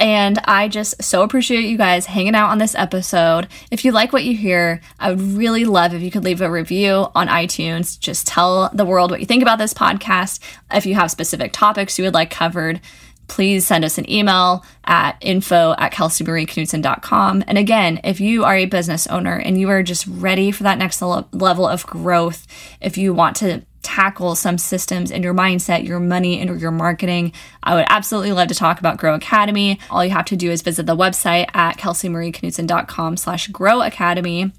And 0.00 0.38
I 0.44 0.68
just 0.68 1.02
so 1.02 1.22
appreciate 1.22 1.64
you 1.64 1.76
guys 1.76 2.06
hanging 2.06 2.36
out 2.36 2.50
on 2.50 2.58
this 2.58 2.74
episode. 2.76 3.48
If 3.70 3.84
you 3.84 3.90
like 3.90 4.12
what 4.12 4.24
you 4.24 4.36
hear, 4.36 4.80
I 4.98 5.10
would 5.10 5.20
really 5.20 5.64
love 5.64 5.92
if 5.92 6.02
you 6.02 6.10
could 6.10 6.24
leave 6.24 6.40
a 6.40 6.50
review 6.50 7.08
on 7.14 7.26
iTunes. 7.26 7.98
Just 7.98 8.26
tell 8.26 8.70
the 8.72 8.84
world 8.84 9.10
what 9.10 9.20
you 9.20 9.26
think 9.26 9.42
about 9.42 9.58
this 9.58 9.74
podcast. 9.74 10.38
If 10.72 10.86
you 10.86 10.94
have 10.94 11.10
specific 11.10 11.52
topics 11.52 11.98
you 11.98 12.04
would 12.04 12.14
like 12.14 12.30
covered, 12.30 12.80
please 13.26 13.66
send 13.66 13.84
us 13.84 13.98
an 13.98 14.10
email 14.10 14.64
at 14.84 15.18
info 15.20 15.74
at 15.78 15.92
kelseymarieknutson.com. 15.92 17.44
And 17.46 17.58
again, 17.58 18.00
if 18.02 18.20
you 18.20 18.44
are 18.44 18.56
a 18.56 18.64
business 18.64 19.06
owner 19.08 19.36
and 19.36 19.60
you 19.60 19.68
are 19.68 19.82
just 19.82 20.06
ready 20.06 20.50
for 20.50 20.62
that 20.62 20.78
next 20.78 21.02
level 21.02 21.66
of 21.66 21.86
growth, 21.86 22.46
if 22.80 22.96
you 22.96 23.12
want 23.12 23.36
to 23.36 23.64
tackle 23.82 24.34
some 24.34 24.58
systems 24.58 25.10
in 25.10 25.22
your 25.22 25.34
mindset, 25.34 25.86
your 25.86 26.00
money, 26.00 26.40
and 26.40 26.60
your 26.60 26.70
marketing, 26.70 27.32
I 27.62 27.74
would 27.74 27.86
absolutely 27.88 28.32
love 28.32 28.48
to 28.48 28.54
talk 28.54 28.78
about 28.78 28.98
Grow 28.98 29.14
Academy. 29.14 29.78
All 29.90 30.04
you 30.04 30.10
have 30.10 30.26
to 30.26 30.36
do 30.36 30.50
is 30.50 30.62
visit 30.62 30.86
the 30.86 30.96
website 30.96 31.46
at 31.54 31.78
kelseymarieknutson.com 31.78 33.16
slash 33.16 33.48
grow 33.48 33.82
academy. 33.82 34.52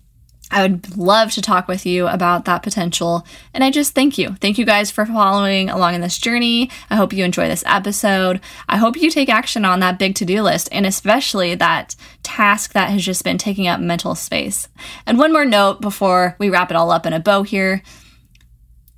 I 0.51 0.63
would 0.63 0.97
love 0.97 1.31
to 1.33 1.41
talk 1.41 1.67
with 1.67 1.85
you 1.85 2.07
about 2.07 2.45
that 2.45 2.63
potential. 2.63 3.25
And 3.53 3.63
I 3.63 3.69
just 3.69 3.93
thank 3.93 4.17
you. 4.17 4.35
Thank 4.41 4.57
you 4.57 4.65
guys 4.65 4.89
for 4.89 5.05
following 5.05 5.69
along 5.69 5.93
in 5.93 6.01
this 6.01 6.17
journey. 6.17 6.71
I 6.89 6.95
hope 6.95 7.13
you 7.13 7.23
enjoy 7.23 7.47
this 7.47 7.63
episode. 7.67 8.41
I 8.67 8.77
hope 8.77 8.97
you 8.97 9.11
take 9.11 9.29
action 9.29 9.63
on 9.63 9.79
that 9.81 9.99
big 9.99 10.15
to 10.15 10.25
do 10.25 10.41
list 10.41 10.67
and 10.71 10.87
especially 10.87 11.53
that 11.55 11.95
task 12.23 12.73
that 12.73 12.89
has 12.89 13.05
just 13.05 13.23
been 13.23 13.37
taking 13.37 13.67
up 13.67 13.79
mental 13.79 14.15
space. 14.15 14.67
And 15.05 15.19
one 15.19 15.31
more 15.31 15.45
note 15.45 15.81
before 15.81 16.35
we 16.39 16.49
wrap 16.49 16.71
it 16.71 16.77
all 16.77 16.89
up 16.89 17.05
in 17.05 17.13
a 17.13 17.19
bow 17.19 17.43
here 17.43 17.83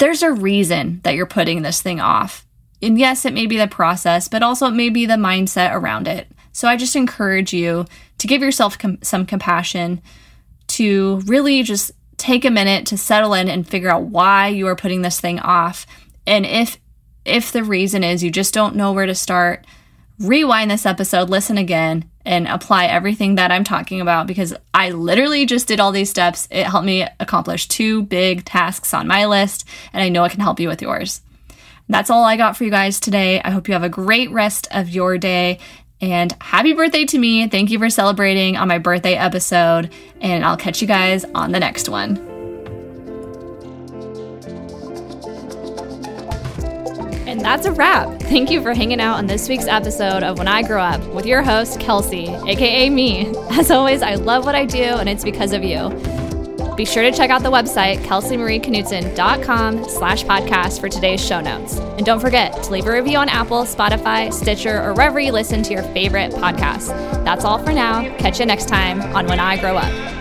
there's 0.02 0.24
a 0.24 0.32
reason 0.32 1.00
that 1.04 1.14
you're 1.14 1.28
putting 1.28 1.62
this 1.62 1.80
thing 1.80 2.02
off. 2.02 2.44
And 2.82 2.98
yes, 2.98 3.24
it 3.24 3.36
may 3.36 3.46
be 3.46 3.58
the 3.58 3.68
process, 3.68 4.28
but 4.28 4.42
also 4.42 4.66
it 4.66 4.72
may 4.72 4.90
be 4.90 5.06
the 5.06 5.14
mindset 5.14 5.76
around 5.76 6.08
it. 6.08 6.28
So 6.54 6.68
I 6.68 6.76
just 6.76 6.96
encourage 6.96 7.54
you 7.54 7.86
to 8.18 8.26
give 8.26 8.42
yourself 8.42 8.80
com- 8.80 8.98
some 9.04 9.28
compassion, 9.28 10.02
to 10.70 11.22
really 11.28 11.62
just 11.62 11.92
take 12.18 12.46
a 12.46 12.50
minute 12.50 12.88
to 12.88 12.98
settle 12.98 13.36
in 13.36 13.48
and 13.48 13.68
figure 13.68 13.92
out 13.92 14.06
why 14.06 14.48
you 14.48 14.66
are 14.66 14.76
putting 14.76 15.04
this 15.04 15.22
thing 15.22 15.40
off. 15.40 15.86
And 16.26 16.48
if 16.48 16.80
if 17.24 17.52
the 17.52 17.64
reason 17.64 18.04
is 18.04 18.24
you 18.24 18.32
just 18.32 18.56
don't 18.56 18.76
know 18.76 18.94
where 18.94 19.06
to 19.06 19.14
start, 19.14 19.68
rewind 20.18 20.72
this 20.72 20.88
episode, 20.88 21.30
listen 21.30 21.60
again, 21.60 22.10
and 22.26 22.48
apply 22.48 22.86
everything 22.86 23.36
that 23.36 23.52
I'm 23.52 23.64
talking 23.64 24.02
about 24.02 24.28
because 24.28 24.54
I 24.74 24.92
literally 24.92 25.46
just 25.46 25.68
did 25.68 25.80
all 25.80 25.92
these 25.92 26.10
steps. 26.10 26.48
It 26.52 26.66
helped 26.66 26.86
me 26.86 27.08
accomplish 27.20 27.68
two 27.68 28.04
big 28.04 28.46
tasks 28.46 28.94
on 28.94 29.08
my 29.08 29.26
list, 29.26 29.68
and 29.94 30.04
I 30.04 30.10
know 30.10 30.24
it 30.24 30.32
can 30.32 30.42
help 30.42 30.60
you 30.60 30.68
with 30.68 30.82
yours. 30.82 31.22
That's 31.90 32.10
all 32.10 32.24
I 32.24 32.38
got 32.38 32.56
for 32.56 32.64
you 32.64 32.72
guys 32.72 33.00
today. 33.00 33.42
I 33.42 33.50
hope 33.50 33.68
you 33.68 33.74
have 33.74 33.84
a 33.84 33.90
great 33.90 34.32
rest 34.32 34.68
of 34.72 34.90
your 34.90 35.18
day. 35.18 35.60
And 36.00 36.34
happy 36.42 36.74
birthday 36.74 37.06
to 37.06 37.18
me. 37.18 37.48
Thank 37.48 37.70
you 37.70 37.78
for 37.78 37.90
celebrating 37.90 38.58
on 38.58 38.68
my 38.68 38.80
birthday 38.80 39.14
episode. 39.14 39.94
And 40.20 40.44
I'll 40.44 40.58
catch 40.58 40.82
you 40.82 40.88
guys 40.88 41.26
on 41.36 41.52
the 41.52 41.60
next 41.60 41.90
one. 41.90 42.31
That's 47.42 47.66
a 47.66 47.72
wrap. 47.72 48.20
Thank 48.22 48.50
you 48.50 48.62
for 48.62 48.74
hanging 48.74 49.02
out 49.02 49.18
on 49.18 49.28
this 49.28 49.50
week's 49.50 49.68
episode 49.68 50.24
of 50.24 50.38
When 50.38 50.48
I 50.48 50.62
Grow 50.62 50.82
Up 50.82 51.06
with 51.14 51.26
your 51.26 51.42
host, 51.42 51.80
Kelsey, 51.80 52.28
aka 52.48 52.90
me. 52.90 53.34
As 53.52 53.72
always, 53.72 54.02
I 54.02 54.16
love 54.16 54.46
what 54.46 54.56
I 54.56 54.66
do, 54.66 54.82
and 54.82 55.10
it's 55.10 55.24
because 55.24 55.54
of 55.54 55.64
you. 55.64 55.90
Be 56.76 56.86
sure 56.86 57.04
to 57.04 57.12
check 57.12 57.30
out 57.30 57.44
the 57.44 57.52
website, 57.52 57.98
kelseymarieknutson.com 58.00 59.90
slash 59.90 60.24
podcast 60.24 60.80
for 60.80 60.90
today's 60.90 61.26
show 61.26 61.42
notes. 61.42 61.78
And 61.78 62.06
don't 62.06 62.20
forget 62.20 62.64
to 62.64 62.72
leave 62.72 62.88
a 62.88 62.92
review 62.92 63.18
on 63.18 63.30
Apple, 63.30 63.64
Spotify, 63.64 64.34
Stitcher, 64.34 64.82
or 64.82 64.94
wherever 64.94 65.20
you 65.20 65.32
listen 65.32 65.64
to 65.64 65.74
your 65.74 65.84
favorite 65.84 66.32
podcasts. 66.32 66.88
That's 67.26 67.44
all 67.44 67.60
for 67.60 67.74
now. 67.74 68.02
Catch 68.18 68.40
you 68.40 68.46
next 68.46 68.68
time 68.68 69.02
on 69.16 69.28
When 69.28 69.40
I 69.40 69.60
Grow 69.60 69.78
Up. 69.78 70.21